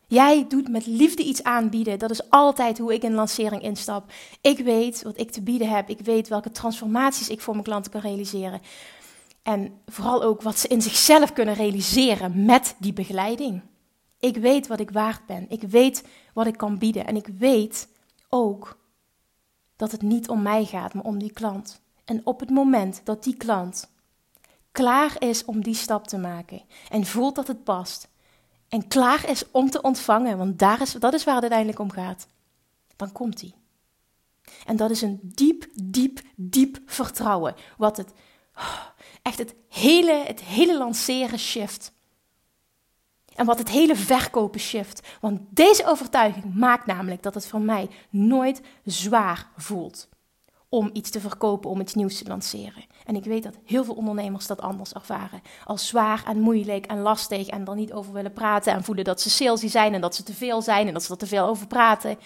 Jij 0.08 0.46
doet 0.48 0.68
met 0.68 0.86
liefde 0.86 1.22
iets 1.22 1.42
aanbieden. 1.42 1.98
Dat 1.98 2.10
is 2.10 2.30
altijd 2.30 2.78
hoe 2.78 2.94
ik 2.94 3.02
in 3.02 3.14
lancering 3.14 3.62
instap. 3.62 4.12
Ik 4.40 4.58
weet 4.58 5.02
wat 5.02 5.18
ik 5.18 5.30
te 5.30 5.42
bieden 5.42 5.68
heb. 5.68 5.88
Ik 5.88 6.00
weet 6.00 6.28
welke 6.28 6.50
transformaties 6.50 7.28
ik 7.28 7.40
voor 7.40 7.52
mijn 7.52 7.64
klanten 7.64 7.92
kan 7.92 8.00
realiseren. 8.00 8.60
En 9.42 9.80
vooral 9.86 10.22
ook 10.22 10.42
wat 10.42 10.58
ze 10.58 10.68
in 10.68 10.82
zichzelf 10.82 11.32
kunnen 11.32 11.54
realiseren 11.54 12.44
met 12.44 12.74
die 12.78 12.92
begeleiding. 12.92 13.62
Ik 14.18 14.36
weet 14.36 14.66
wat 14.66 14.80
ik 14.80 14.90
waard 14.90 15.26
ben. 15.26 15.46
Ik 15.48 15.62
weet 15.62 16.04
wat 16.34 16.46
ik 16.46 16.56
kan 16.56 16.78
bieden. 16.78 17.06
En 17.06 17.16
ik 17.16 17.26
weet 17.38 17.88
ook 18.28 18.78
dat 19.76 19.92
het 19.92 20.02
niet 20.02 20.28
om 20.28 20.42
mij 20.42 20.64
gaat, 20.64 20.94
maar 20.94 21.04
om 21.04 21.18
die 21.18 21.32
klant. 21.32 21.80
En 22.04 22.20
op 22.24 22.40
het 22.40 22.50
moment 22.50 23.00
dat 23.04 23.24
die 23.24 23.36
klant 23.36 23.90
klaar 24.72 25.16
is 25.18 25.44
om 25.44 25.62
die 25.62 25.74
stap 25.74 26.06
te 26.06 26.18
maken 26.18 26.62
en 26.88 27.06
voelt 27.06 27.34
dat 27.34 27.46
het 27.46 27.64
past 27.64 28.08
en 28.68 28.88
klaar 28.88 29.28
is 29.28 29.50
om 29.50 29.70
te 29.70 29.82
ontvangen, 29.82 30.38
want 30.38 30.58
daar 30.58 30.80
is, 30.80 30.92
dat 30.92 31.14
is 31.14 31.24
waar 31.24 31.34
het 31.34 31.42
uiteindelijk 31.42 31.80
om 31.80 31.90
gaat, 31.90 32.26
dan 32.96 33.12
komt 33.12 33.40
hij. 33.40 33.54
En 34.66 34.76
dat 34.76 34.90
is 34.90 35.02
een 35.02 35.20
diep, 35.22 35.66
diep, 35.74 36.20
diep 36.34 36.78
vertrouwen, 36.86 37.54
wat 37.76 37.96
het 37.96 38.12
echt 39.22 39.38
het 39.38 39.54
hele, 39.68 40.22
het 40.26 40.40
hele 40.40 40.78
lanceren 40.78 41.38
shift. 41.38 41.92
En 43.34 43.46
wat 43.46 43.58
het 43.58 43.68
hele 43.68 43.96
verkopen 43.96 44.60
shift. 44.60 45.08
Want 45.20 45.40
deze 45.48 45.86
overtuiging 45.86 46.54
maakt 46.54 46.86
namelijk 46.86 47.22
dat 47.22 47.34
het 47.34 47.46
voor 47.46 47.60
mij 47.60 47.90
nooit 48.10 48.60
zwaar 48.84 49.48
voelt 49.56 50.08
om 50.68 50.90
iets 50.92 51.10
te 51.10 51.20
verkopen, 51.20 51.70
om 51.70 51.80
iets 51.80 51.94
nieuws 51.94 52.18
te 52.18 52.28
lanceren. 52.28 52.84
En 53.04 53.16
ik 53.16 53.24
weet 53.24 53.42
dat 53.42 53.58
heel 53.64 53.84
veel 53.84 53.94
ondernemers 53.94 54.46
dat 54.46 54.60
anders 54.60 54.92
ervaren. 54.92 55.42
Als 55.64 55.86
zwaar 55.86 56.24
en 56.26 56.40
moeilijk 56.40 56.86
en 56.86 57.00
lastig 57.00 57.48
en 57.48 57.66
er 57.66 57.74
niet 57.74 57.92
over 57.92 58.12
willen 58.12 58.32
praten 58.32 58.72
en 58.72 58.84
voelen 58.84 59.04
dat 59.04 59.20
ze 59.20 59.30
salesy 59.30 59.68
zijn 59.68 59.94
en 59.94 60.00
dat 60.00 60.14
ze 60.14 60.22
te 60.22 60.34
veel 60.34 60.62
zijn 60.62 60.86
en 60.86 60.92
dat 60.92 61.02
ze 61.02 61.12
er 61.12 61.18
te 61.18 61.26
veel 61.26 61.46
over 61.46 61.66
praten. 61.66 62.18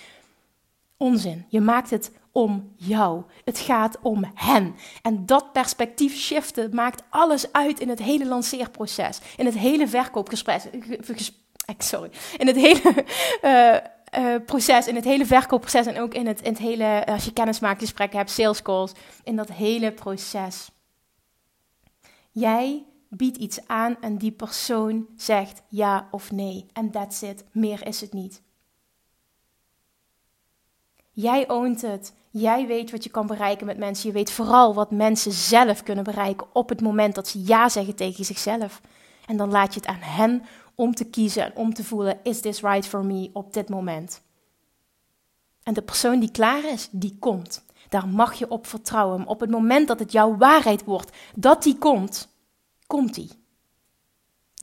Onzin. 0.96 1.44
Je 1.48 1.60
maakt 1.60 1.90
het 1.90 2.12
om 2.32 2.72
jou. 2.76 3.22
Het 3.44 3.58
gaat 3.58 3.98
om 4.02 4.24
hen. 4.34 4.74
En 5.02 5.26
dat 5.26 5.52
perspectief 5.52 6.16
shiften 6.16 6.74
maakt 6.74 7.02
alles 7.10 7.52
uit 7.52 7.80
in 7.80 7.88
het 7.88 8.02
hele 8.02 8.26
lanceerproces, 8.26 9.20
in 9.36 9.46
het 9.46 9.58
hele 9.58 9.88
verkoopgesprek. 9.88 10.62
Sorry, 11.78 12.10
in 12.36 12.46
het 12.46 12.56
hele 12.56 13.04
uh, 13.42 13.76
proces, 14.46 14.86
in 14.86 14.94
het 14.94 15.04
hele 15.04 15.26
verkoopproces 15.26 15.86
en 15.86 16.00
ook 16.00 16.14
in 16.14 16.26
het, 16.26 16.40
in 16.40 16.50
het 16.50 16.58
hele, 16.58 17.06
als 17.06 17.24
je 17.24 17.32
kennismakingsgesprekken 17.32 18.18
hebt, 18.18 18.30
sales 18.30 18.62
calls, 18.62 18.92
in 19.24 19.36
dat 19.36 19.52
hele 19.52 19.92
proces. 19.92 20.70
Jij 22.30 22.84
biedt 23.08 23.36
iets 23.36 23.66
aan 23.66 23.96
en 24.00 24.16
die 24.16 24.32
persoon 24.32 25.06
zegt 25.16 25.62
ja 25.68 26.08
of 26.10 26.30
nee. 26.30 26.66
En 26.72 26.90
that's 26.90 27.22
it. 27.22 27.44
Meer 27.52 27.86
is 27.86 28.00
het 28.00 28.12
niet. 28.12 28.42
Jij 31.10 31.48
oont 31.48 31.82
het. 31.82 32.14
Jij 32.30 32.66
weet 32.66 32.90
wat 32.90 33.04
je 33.04 33.10
kan 33.10 33.26
bereiken 33.26 33.66
met 33.66 33.78
mensen. 33.78 34.08
Je 34.08 34.14
weet 34.14 34.30
vooral 34.30 34.74
wat 34.74 34.90
mensen 34.90 35.32
zelf 35.32 35.82
kunnen 35.82 36.04
bereiken 36.04 36.46
op 36.52 36.68
het 36.68 36.80
moment 36.80 37.14
dat 37.14 37.28
ze 37.28 37.42
ja 37.44 37.68
zeggen 37.68 37.94
tegen 37.94 38.24
zichzelf. 38.24 38.80
En 39.32 39.38
dan 39.38 39.50
laat 39.50 39.74
je 39.74 39.80
het 39.80 39.88
aan 39.88 40.00
hen 40.00 40.42
om 40.74 40.94
te 40.94 41.04
kiezen 41.04 41.44
en 41.44 41.56
om 41.56 41.74
te 41.74 41.84
voelen: 41.84 42.18
is 42.22 42.40
this 42.40 42.60
right 42.60 42.86
for 42.86 43.04
me 43.04 43.30
op 43.32 43.52
dit 43.52 43.68
moment? 43.68 44.22
En 45.62 45.74
de 45.74 45.82
persoon 45.82 46.20
die 46.20 46.30
klaar 46.30 46.64
is, 46.64 46.88
die 46.90 47.16
komt. 47.18 47.64
Daar 47.88 48.08
mag 48.08 48.34
je 48.34 48.50
op 48.50 48.66
vertrouwen. 48.66 49.26
Op 49.26 49.40
het 49.40 49.50
moment 49.50 49.88
dat 49.88 49.98
het 49.98 50.12
jouw 50.12 50.36
waarheid 50.36 50.84
wordt, 50.84 51.16
dat 51.34 51.62
die 51.62 51.78
komt, 51.78 52.28
komt 52.86 53.14
die. 53.14 53.30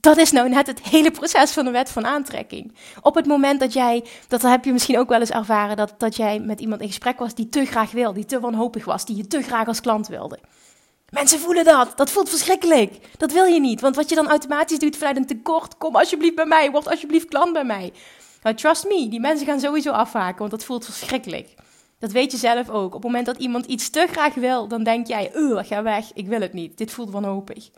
Dat 0.00 0.16
is 0.16 0.30
nou 0.30 0.48
net 0.48 0.66
het 0.66 0.82
hele 0.82 1.10
proces 1.10 1.52
van 1.52 1.64
de 1.64 1.70
wet 1.70 1.90
van 1.90 2.06
aantrekking. 2.06 2.74
Op 3.00 3.14
het 3.14 3.26
moment 3.26 3.60
dat 3.60 3.72
jij, 3.72 4.04
dat 4.28 4.42
heb 4.42 4.64
je 4.64 4.72
misschien 4.72 4.98
ook 4.98 5.08
wel 5.08 5.20
eens 5.20 5.30
ervaren, 5.30 5.76
dat, 5.76 5.94
dat 5.98 6.16
jij 6.16 6.40
met 6.40 6.60
iemand 6.60 6.80
in 6.80 6.86
gesprek 6.88 7.18
was 7.18 7.34
die 7.34 7.48
te 7.48 7.64
graag 7.64 7.90
wil, 7.90 8.12
die 8.12 8.24
te 8.24 8.40
wanhopig 8.40 8.84
was, 8.84 9.04
die 9.04 9.16
je 9.16 9.26
te 9.26 9.42
graag 9.42 9.66
als 9.66 9.80
klant 9.80 10.08
wilde. 10.08 10.38
Mensen 11.10 11.38
voelen 11.38 11.64
dat. 11.64 11.92
Dat 11.96 12.10
voelt 12.10 12.28
verschrikkelijk. 12.28 12.98
Dat 13.16 13.32
wil 13.32 13.44
je 13.44 13.60
niet. 13.60 13.80
Want 13.80 13.96
wat 13.96 14.08
je 14.08 14.14
dan 14.14 14.28
automatisch 14.28 14.78
doet 14.78 14.96
vanuit 14.96 15.16
een 15.16 15.26
tekort, 15.26 15.76
kom 15.76 15.96
alsjeblieft 15.96 16.34
bij 16.34 16.46
mij, 16.46 16.70
word 16.70 16.88
alsjeblieft 16.88 17.28
klant 17.28 17.52
bij 17.52 17.64
mij. 17.64 17.92
Nou, 18.42 18.56
trust 18.56 18.84
me, 18.84 19.08
die 19.08 19.20
mensen 19.20 19.46
gaan 19.46 19.60
sowieso 19.60 19.90
afhaken, 19.90 20.38
want 20.38 20.50
dat 20.50 20.64
voelt 20.64 20.84
verschrikkelijk. 20.84 21.54
Dat 21.98 22.12
weet 22.12 22.32
je 22.32 22.38
zelf 22.38 22.68
ook. 22.68 22.86
Op 22.86 22.92
het 22.92 23.02
moment 23.02 23.26
dat 23.26 23.38
iemand 23.38 23.66
iets 23.66 23.90
te 23.90 24.06
graag 24.10 24.34
wil, 24.34 24.68
dan 24.68 24.82
denk 24.82 25.06
jij, 25.06 25.34
uh, 25.34 25.58
ga 25.62 25.82
weg, 25.82 26.10
ik 26.14 26.26
wil 26.26 26.40
het 26.40 26.52
niet. 26.52 26.78
Dit 26.78 26.90
voelt 26.90 27.10
wanhopig. 27.10 27.70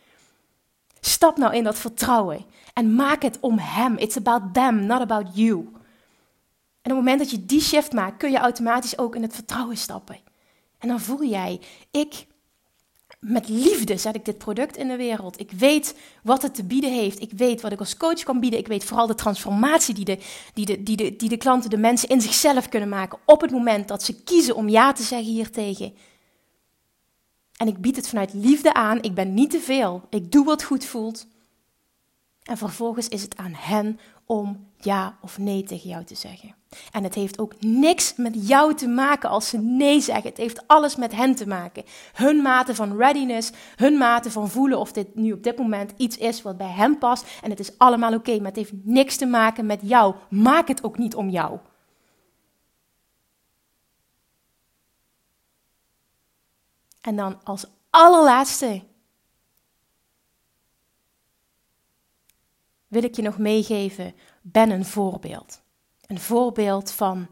Stap 1.01 1.37
nou 1.37 1.55
in 1.55 1.65
dat 1.65 1.79
vertrouwen 1.79 2.45
en 2.73 2.95
maak 2.95 3.23
het 3.23 3.39
om 3.41 3.59
hem. 3.59 3.97
It's 3.97 4.17
about 4.17 4.43
them, 4.55 4.87
not 4.87 5.01
about 5.01 5.27
you. 5.33 5.59
En 6.83 6.91
op 6.91 6.97
het 6.97 7.07
moment 7.07 7.19
dat 7.19 7.31
je 7.31 7.47
die 7.47 7.61
shift 7.61 7.93
maakt, 7.93 8.17
kun 8.17 8.31
je 8.31 8.39
automatisch 8.39 8.99
ook 8.99 9.15
in 9.15 9.23
het 9.23 9.35
vertrouwen 9.35 9.77
stappen. 9.77 10.19
En 10.79 10.89
dan 10.89 11.01
voel 11.01 11.25
jij, 11.25 11.61
ik 11.91 12.27
met 13.23 13.49
liefde 13.49 13.97
zet 13.97 14.15
ik 14.15 14.25
dit 14.25 14.39
product 14.39 14.77
in 14.77 14.89
de 14.89 14.97
wereld. 14.97 15.41
Ik 15.41 15.51
weet 15.51 15.97
wat 16.23 16.43
het 16.43 16.55
te 16.55 16.65
bieden 16.65 16.93
heeft. 16.93 17.21
Ik 17.21 17.33
weet 17.37 17.61
wat 17.61 17.73
ik 17.73 17.79
als 17.79 17.97
coach 17.97 18.23
kan 18.23 18.41
bieden. 18.41 18.59
Ik 18.59 18.67
weet 18.67 18.85
vooral 18.85 19.07
de 19.07 19.15
transformatie 19.15 19.95
die 19.95 20.05
de, 20.05 20.19
die 20.55 20.67
de, 20.67 20.83
die 20.83 20.97
de, 20.97 21.17
die 21.17 21.29
de 21.29 21.37
klanten, 21.37 21.71
de 21.71 21.77
mensen 21.77 22.09
in 22.09 22.21
zichzelf 22.21 22.69
kunnen 22.69 22.89
maken. 22.89 23.19
Op 23.25 23.41
het 23.41 23.51
moment 23.51 23.89
dat 23.89 24.03
ze 24.03 24.23
kiezen 24.23 24.55
om 24.55 24.69
ja 24.69 24.93
te 24.93 25.03
zeggen 25.03 25.33
hiertegen. 25.33 25.95
En 27.57 27.67
ik 27.67 27.79
bied 27.79 27.97
het 27.97 28.09
vanuit 28.09 28.35
liefde 28.35 28.75
aan. 28.75 29.03
Ik 29.03 29.15
ben 29.15 29.35
niet 29.35 29.51
te 29.51 29.61
veel. 29.61 30.03
Ik 30.11 30.33
doe 30.33 30.45
wat 30.45 30.63
goed 30.63 30.85
voelt. 30.85 31.27
En 32.43 32.57
vervolgens 32.57 33.09
is 33.09 33.23
het 33.23 33.37
aan 33.37 33.55
hen 33.55 34.01
om 34.33 34.67
ja 34.77 35.17
of 35.21 35.39
nee 35.39 35.63
tegen 35.63 35.89
jou 35.89 36.05
te 36.05 36.15
zeggen. 36.15 36.55
En 36.93 37.05
het 37.05 37.15
heeft 37.15 37.39
ook 37.39 37.55
niks 37.61 38.15
met 38.17 38.49
jou 38.49 38.75
te 38.75 38.89
maken 38.89 39.29
als 39.29 39.49
ze 39.49 39.59
nee 39.59 40.01
zeggen. 40.01 40.29
Het 40.29 40.37
heeft 40.37 40.67
alles 40.67 40.97
met 40.97 41.15
hen 41.15 41.35
te 41.35 41.47
maken. 41.47 41.85
Hun 42.13 42.37
mate 42.37 42.75
van 42.75 42.97
readiness, 42.97 43.51
hun 43.77 43.99
mate 43.99 44.31
van 44.31 44.49
voelen 44.49 44.79
of 44.79 44.93
dit 44.93 45.15
nu 45.15 45.33
op 45.33 45.43
dit 45.43 45.59
moment 45.59 45.93
iets 45.97 46.17
is 46.17 46.43
wat 46.43 46.57
bij 46.57 46.71
hen 46.71 46.99
past. 46.99 47.27
En 47.43 47.51
het 47.51 47.61
is 47.61 47.79
allemaal 47.79 48.15
oké, 48.15 48.37
maar 48.37 48.47
het 48.47 48.57
heeft 48.57 48.73
niks 48.83 49.17
te 49.17 49.27
maken 49.27 49.67
met 49.67 49.81
jou. 49.83 50.15
Maak 50.29 50.69
het 50.69 50.85
ook 50.85 50.99
niet 50.99 51.15
om 51.15 51.29
jou. 51.29 51.59
En 57.01 57.17
dan 57.17 57.41
als 57.45 57.67
allerlaatste 57.91 58.83
wil 62.93 63.03
ik 63.03 63.17
je 63.17 63.23
nog 63.23 63.39
meegeven: 63.39 64.15
ben 64.43 64.71
een 64.71 64.85
voorbeeld. 64.85 65.61
Een 66.07 66.21
voorbeeld 66.21 66.91
van 66.91 67.27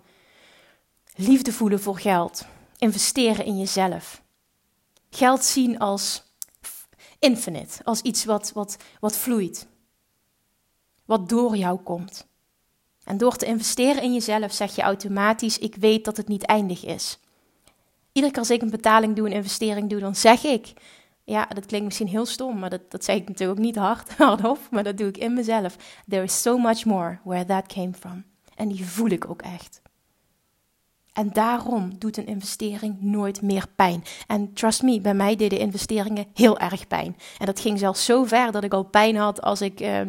liefde 1.14 1.52
voelen 1.52 1.80
voor 1.80 1.98
geld, 1.98 2.46
investeren 2.78 3.44
in 3.44 3.58
jezelf. 3.58 4.22
Geld 5.10 5.44
zien 5.44 5.78
als 5.78 6.22
infinite, 7.18 7.84
als 7.84 8.00
iets 8.00 8.24
wat, 8.24 8.52
wat, 8.52 8.76
wat 9.00 9.16
vloeit, 9.16 9.66
wat 11.04 11.28
door 11.28 11.56
jou 11.56 11.80
komt. 11.80 12.26
En 13.04 13.18
door 13.18 13.36
te 13.36 13.46
investeren 13.46 14.02
in 14.02 14.12
jezelf 14.12 14.52
zeg 14.52 14.74
je 14.74 14.82
automatisch: 14.82 15.58
Ik 15.58 15.74
weet 15.74 16.04
dat 16.04 16.16
het 16.16 16.28
niet 16.28 16.42
eindig 16.42 16.84
is. 16.84 17.18
Iedere 18.12 18.32
keer 18.32 18.42
als 18.42 18.50
ik 18.50 18.62
een 18.62 18.70
betaling 18.70 19.16
doe, 19.16 19.26
een 19.26 19.32
investering 19.32 19.90
doe, 19.90 20.00
dan 20.00 20.14
zeg 20.14 20.44
ik: 20.44 20.72
Ja, 21.30 21.46
dat 21.46 21.66
klinkt 21.66 21.86
misschien 21.86 22.08
heel 22.08 22.26
stom, 22.26 22.58
maar 22.58 22.70
dat, 22.70 22.90
dat 22.90 23.04
zeg 23.04 23.16
ik 23.16 23.28
natuurlijk 23.28 23.58
ook 23.58 23.64
niet 23.64 23.76
hard, 23.76 24.12
hardop, 24.16 24.58
maar 24.70 24.84
dat 24.84 24.96
doe 24.96 25.08
ik 25.08 25.16
in 25.16 25.34
mezelf. 25.34 25.76
There 26.08 26.22
is 26.22 26.42
so 26.42 26.58
much 26.58 26.84
more 26.84 27.18
where 27.24 27.44
that 27.44 27.66
came 27.66 27.92
from. 27.92 28.24
En 28.54 28.68
die 28.68 28.84
voel 28.84 29.08
ik 29.08 29.30
ook 29.30 29.42
echt. 29.42 29.82
En 31.12 31.30
daarom 31.32 31.98
doet 31.98 32.16
een 32.16 32.26
investering 32.26 33.00
nooit 33.00 33.42
meer 33.42 33.66
pijn. 33.74 34.04
En 34.26 34.52
trust 34.52 34.82
me, 34.82 35.00
bij 35.00 35.14
mij 35.14 35.36
deden 35.36 35.58
investeringen 35.58 36.26
heel 36.34 36.58
erg 36.58 36.86
pijn. 36.86 37.16
En 37.38 37.46
dat 37.46 37.60
ging 37.60 37.78
zelfs 37.78 38.04
zo 38.04 38.24
ver 38.24 38.52
dat 38.52 38.64
ik 38.64 38.72
al 38.72 38.84
pijn 38.84 39.16
had 39.16 39.42
als 39.42 39.60
ik 39.60 39.80
uh, 39.80 40.00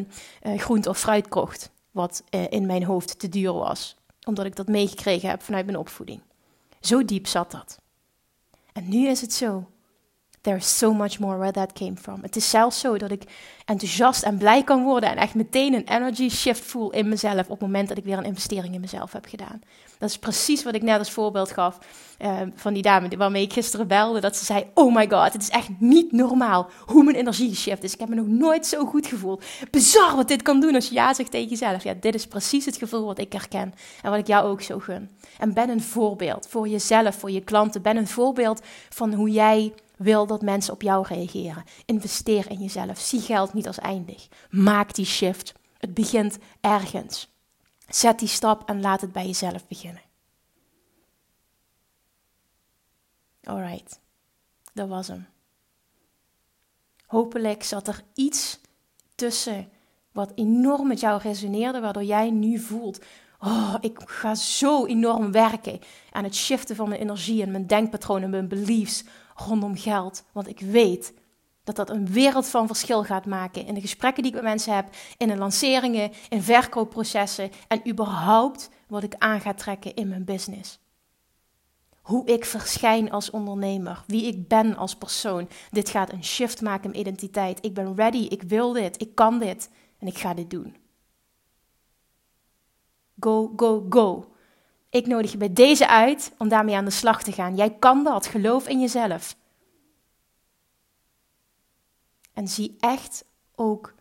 groente 0.42 0.88
of 0.88 0.98
fruit 0.98 1.28
kocht. 1.28 1.70
Wat 1.90 2.22
uh, 2.30 2.50
in 2.50 2.66
mijn 2.66 2.84
hoofd 2.84 3.18
te 3.18 3.28
duur 3.28 3.52
was. 3.52 3.96
Omdat 4.24 4.44
ik 4.44 4.56
dat 4.56 4.68
meegekregen 4.68 5.28
heb 5.28 5.42
vanuit 5.42 5.66
mijn 5.66 5.78
opvoeding. 5.78 6.20
Zo 6.80 7.04
diep 7.04 7.26
zat 7.26 7.50
dat. 7.50 7.78
En 8.72 8.88
nu 8.88 9.08
is 9.08 9.20
het 9.20 9.32
zo 9.32 9.71
There 10.42 10.56
is 10.56 10.78
so 10.78 10.92
much 10.92 11.18
more 11.18 11.38
where 11.38 11.52
that 11.52 11.72
came 11.72 11.96
from. 11.96 12.22
Het 12.22 12.36
is 12.36 12.50
zelfs 12.50 12.80
zo 12.80 12.98
dat 12.98 13.10
ik 13.10 13.22
enthousiast 13.64 14.22
en 14.22 14.38
blij 14.38 14.62
kan 14.62 14.82
worden 14.82 15.10
en 15.10 15.16
echt 15.16 15.34
meteen 15.34 15.74
een 15.74 15.88
energy 15.88 16.28
shift 16.28 16.64
voel 16.64 16.90
in 16.90 17.08
mezelf 17.08 17.42
op 17.42 17.48
het 17.48 17.60
moment 17.60 17.88
dat 17.88 17.98
ik 17.98 18.04
weer 18.04 18.18
een 18.18 18.24
investering 18.24 18.74
in 18.74 18.80
mezelf 18.80 19.12
heb 19.12 19.26
gedaan. 19.28 19.60
Dat 19.98 20.10
is 20.10 20.18
precies 20.18 20.62
wat 20.62 20.74
ik 20.74 20.82
net 20.82 20.98
als 20.98 21.10
voorbeeld 21.10 21.52
gaf 21.52 21.78
uh, 22.20 22.40
van 22.54 22.72
die 22.72 22.82
dame 22.82 23.16
waarmee 23.16 23.42
ik 23.42 23.52
gisteren 23.52 23.86
belde. 23.86 24.20
Dat 24.20 24.36
ze 24.36 24.44
zei, 24.44 24.64
oh 24.74 24.94
my 24.94 25.08
god, 25.10 25.32
het 25.32 25.42
is 25.42 25.48
echt 25.48 25.68
niet 25.78 26.12
normaal 26.12 26.68
hoe 26.86 27.04
mijn 27.04 27.16
energie 27.16 27.54
shift 27.54 27.82
is. 27.82 27.92
Ik 27.92 28.00
heb 28.00 28.08
me 28.08 28.14
nog 28.14 28.26
nooit 28.26 28.66
zo 28.66 28.84
goed 28.84 29.06
gevoeld. 29.06 29.44
Bizar 29.70 30.16
wat 30.16 30.28
dit 30.28 30.42
kan 30.42 30.60
doen 30.60 30.74
als 30.74 30.88
je 30.88 30.94
ja 30.94 31.14
zegt 31.14 31.30
tegen 31.30 31.48
jezelf. 31.48 31.82
Ja, 31.82 31.94
dit 32.00 32.14
is 32.14 32.26
precies 32.26 32.64
het 32.64 32.76
gevoel 32.76 33.04
wat 33.04 33.18
ik 33.18 33.32
herken 33.32 33.74
en 34.02 34.10
wat 34.10 34.18
ik 34.18 34.26
jou 34.26 34.46
ook 34.46 34.62
zo 34.62 34.78
gun. 34.78 35.10
En 35.38 35.54
ben 35.54 35.68
een 35.68 35.82
voorbeeld 35.82 36.46
voor 36.48 36.68
jezelf, 36.68 37.14
voor 37.16 37.30
je 37.30 37.40
klanten. 37.40 37.82
Ben 37.82 37.96
een 37.96 38.08
voorbeeld 38.08 38.60
van 38.88 39.14
hoe 39.14 39.30
jij 39.30 39.72
wil 39.96 40.26
dat 40.26 40.42
mensen 40.42 40.72
op 40.72 40.82
jou 40.82 41.06
reageren. 41.08 41.64
Investeer 41.86 42.50
in 42.50 42.58
jezelf. 42.58 42.98
Zie 42.98 43.20
geld 43.20 43.51
niet 43.54 43.66
als 43.66 43.78
eindig. 43.78 44.28
Maak 44.50 44.94
die 44.94 45.04
shift. 45.04 45.52
Het 45.78 45.94
begint 45.94 46.38
ergens. 46.60 47.28
Zet 47.88 48.18
die 48.18 48.28
stap 48.28 48.68
en 48.68 48.80
laat 48.80 49.00
het 49.00 49.12
bij 49.12 49.26
jezelf 49.26 49.66
beginnen. 49.66 50.02
Alright, 53.44 54.00
dat 54.72 54.88
was 54.88 55.08
hem. 55.08 55.26
Hopelijk 57.06 57.62
zat 57.62 57.88
er 57.88 58.02
iets 58.14 58.60
tussen 59.14 59.70
wat 60.12 60.32
enorm 60.34 60.88
met 60.88 61.00
jou 61.00 61.20
resoneerde, 61.20 61.80
waardoor 61.80 62.04
jij 62.04 62.30
nu 62.30 62.58
voelt: 62.58 63.04
Oh, 63.38 63.74
ik 63.80 64.00
ga 64.04 64.34
zo 64.34 64.86
enorm 64.86 65.32
werken 65.32 65.80
aan 66.10 66.24
het 66.24 66.34
shiften 66.34 66.76
van 66.76 66.88
mijn 66.88 67.00
energie 67.00 67.42
en 67.42 67.50
mijn 67.50 67.66
denkpatronen, 67.66 68.30
mijn 68.30 68.48
beliefs 68.48 69.04
rondom 69.34 69.76
geld. 69.76 70.24
Want 70.32 70.48
ik 70.48 70.60
weet 70.60 71.12
dat 71.64 71.76
dat 71.76 71.90
een 71.90 72.06
wereld 72.06 72.46
van 72.46 72.66
verschil 72.66 73.04
gaat 73.04 73.26
maken 73.26 73.66
in 73.66 73.74
de 73.74 73.80
gesprekken 73.80 74.22
die 74.22 74.32
ik 74.32 74.38
met 74.38 74.48
mensen 74.48 74.74
heb, 74.74 74.88
in 75.16 75.28
de 75.28 75.36
lanceringen, 75.36 76.12
in 76.28 76.42
verkoopprocessen 76.42 77.50
en 77.68 77.88
überhaupt 77.88 78.68
wat 78.88 79.02
ik 79.02 79.14
aan 79.18 79.40
ga 79.40 79.54
trekken 79.54 79.94
in 79.94 80.08
mijn 80.08 80.24
business. 80.24 80.80
Hoe 82.02 82.26
ik 82.26 82.44
verschijn 82.44 83.10
als 83.10 83.30
ondernemer, 83.30 84.04
wie 84.06 84.26
ik 84.26 84.48
ben 84.48 84.76
als 84.76 84.96
persoon. 84.96 85.48
Dit 85.70 85.88
gaat 85.88 86.12
een 86.12 86.24
shift 86.24 86.60
maken 86.60 86.84
in 86.84 86.90
mijn 86.90 87.00
identiteit. 87.00 87.64
Ik 87.64 87.74
ben 87.74 87.96
ready, 87.96 88.26
ik 88.28 88.42
wil 88.42 88.72
dit, 88.72 89.00
ik 89.00 89.14
kan 89.14 89.38
dit 89.38 89.70
en 89.98 90.06
ik 90.06 90.18
ga 90.18 90.34
dit 90.34 90.50
doen. 90.50 90.76
Go, 93.20 93.52
go, 93.56 93.86
go. 93.88 94.32
Ik 94.90 95.06
nodig 95.06 95.32
je 95.32 95.36
bij 95.36 95.52
deze 95.52 95.88
uit 95.88 96.32
om 96.38 96.48
daarmee 96.48 96.76
aan 96.76 96.84
de 96.84 96.90
slag 96.90 97.22
te 97.22 97.32
gaan. 97.32 97.56
Jij 97.56 97.70
kan 97.70 98.04
dat. 98.04 98.26
Geloof 98.26 98.68
in 98.68 98.80
jezelf. 98.80 99.36
En 102.32 102.48
zie 102.48 102.76
echt 102.78 103.24
ook 103.54 103.94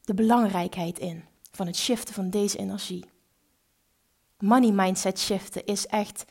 de 0.00 0.14
belangrijkheid 0.14 0.98
in 0.98 1.24
van 1.50 1.66
het 1.66 1.76
shiften 1.76 2.14
van 2.14 2.30
deze 2.30 2.58
energie. 2.58 3.04
Money 4.38 4.70
mindset 4.70 5.18
shiften 5.18 5.64
is 5.64 5.86
echt 5.86 6.24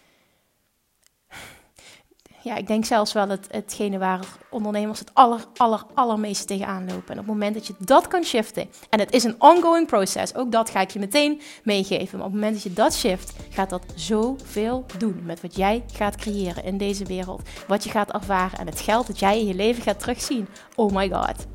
ja, 2.46 2.56
ik 2.56 2.68
denk 2.68 2.86
zelfs 2.86 3.14
wel 3.14 3.30
het, 3.30 3.48
hetgene 3.52 3.98
waar 3.98 4.20
ondernemers 4.50 5.00
het 5.00 5.14
aller, 5.14 5.46
aller, 5.56 5.84
allermeeste 5.94 6.46
tegenaan 6.46 6.86
lopen. 6.86 7.14
En 7.14 7.20
op 7.20 7.26
het 7.26 7.26
moment 7.26 7.54
dat 7.54 7.68
je 7.68 7.74
dat 7.80 8.08
kan 8.08 8.24
shiften, 8.24 8.70
en 8.90 9.00
het 9.00 9.14
is 9.14 9.24
een 9.24 9.36
ongoing 9.42 9.88
process, 9.88 10.36
ook 10.36 10.52
dat 10.52 10.70
ga 10.70 10.82
ik 10.82 10.92
je 10.92 11.00
meteen 11.00 11.42
meegeven. 11.64 12.18
Maar 12.18 12.28
op 12.28 12.34
het 12.34 12.42
moment 12.42 12.54
dat 12.54 12.64
je 12.64 12.74
dat 12.74 12.96
shift, 12.96 13.34
gaat 13.50 13.70
dat 13.70 13.84
zoveel 13.96 14.86
doen 14.98 15.22
met 15.24 15.42
wat 15.42 15.56
jij 15.56 15.84
gaat 15.94 16.16
creëren 16.16 16.64
in 16.64 16.78
deze 16.78 17.06
wereld. 17.06 17.42
Wat 17.68 17.84
je 17.84 17.90
gaat 17.90 18.12
ervaren 18.12 18.60
en 18.60 18.68
het 18.68 18.80
geld 18.80 19.08
dat 19.08 19.20
jij 19.20 19.40
in 19.40 19.48
je 19.48 19.56
leven 19.56 19.84
gaat 19.84 20.00
terugzien. 20.00 20.48
Oh 20.76 20.92
my 20.92 21.10
god. 21.10 21.46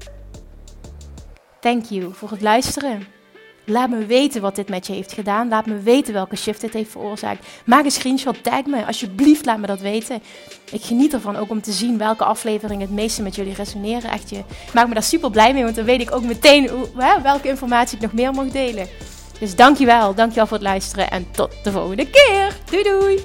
Thank 1.61 1.85
you 1.85 2.15
voor 2.15 2.31
het 2.31 2.41
luisteren. 2.41 3.20
Laat 3.71 3.91
me 3.91 4.07
weten 4.07 4.41
wat 4.41 4.57
dit 4.57 4.69
met 4.69 4.87
je 4.87 4.93
heeft 4.93 5.13
gedaan. 5.13 5.49
Laat 5.49 5.67
me 5.67 5.79
weten 5.79 6.13
welke 6.13 6.37
shift 6.37 6.61
dit 6.61 6.73
heeft 6.73 6.91
veroorzaakt. 6.91 7.47
Maak 7.65 7.85
een 7.85 7.91
screenshot, 7.91 8.43
tag 8.43 8.67
me. 8.67 8.87
Alsjeblieft, 8.87 9.45
laat 9.45 9.59
me 9.59 9.67
dat 9.67 9.81
weten. 9.81 10.23
Ik 10.71 10.83
geniet 10.83 11.13
ervan 11.13 11.37
ook 11.37 11.51
om 11.51 11.63
te 11.63 11.73
zien 11.73 11.99
welke 11.99 12.25
afleveringen 12.25 12.87
het 12.87 12.95
meeste 12.95 13.23
met 13.23 13.35
jullie 13.35 13.55
resoneren. 13.55 14.11
Echt, 14.11 14.31
je 14.31 14.43
maakt 14.75 14.89
me 14.89 14.95
daar 14.95 15.03
super 15.03 15.31
blij 15.31 15.53
mee, 15.53 15.63
want 15.63 15.75
dan 15.75 15.85
weet 15.85 16.01
ik 16.01 16.15
ook 16.15 16.23
meteen 16.23 16.69
hoe, 16.69 16.87
hè, 16.97 17.21
welke 17.23 17.49
informatie 17.49 17.97
ik 17.97 18.03
nog 18.03 18.13
meer 18.13 18.33
mag 18.33 18.47
delen. 18.47 18.89
Dus 19.41 19.57
dankjewel, 19.57 20.15
dankjewel 20.15 20.47
voor 20.47 20.57
het 20.57 20.67
luisteren 20.67 21.11
en 21.11 21.27
tot 21.31 21.51
de 21.63 21.71
volgende 21.71 22.11
keer. 22.11 22.57
Doei 22.71 22.83
doei! 22.83 23.25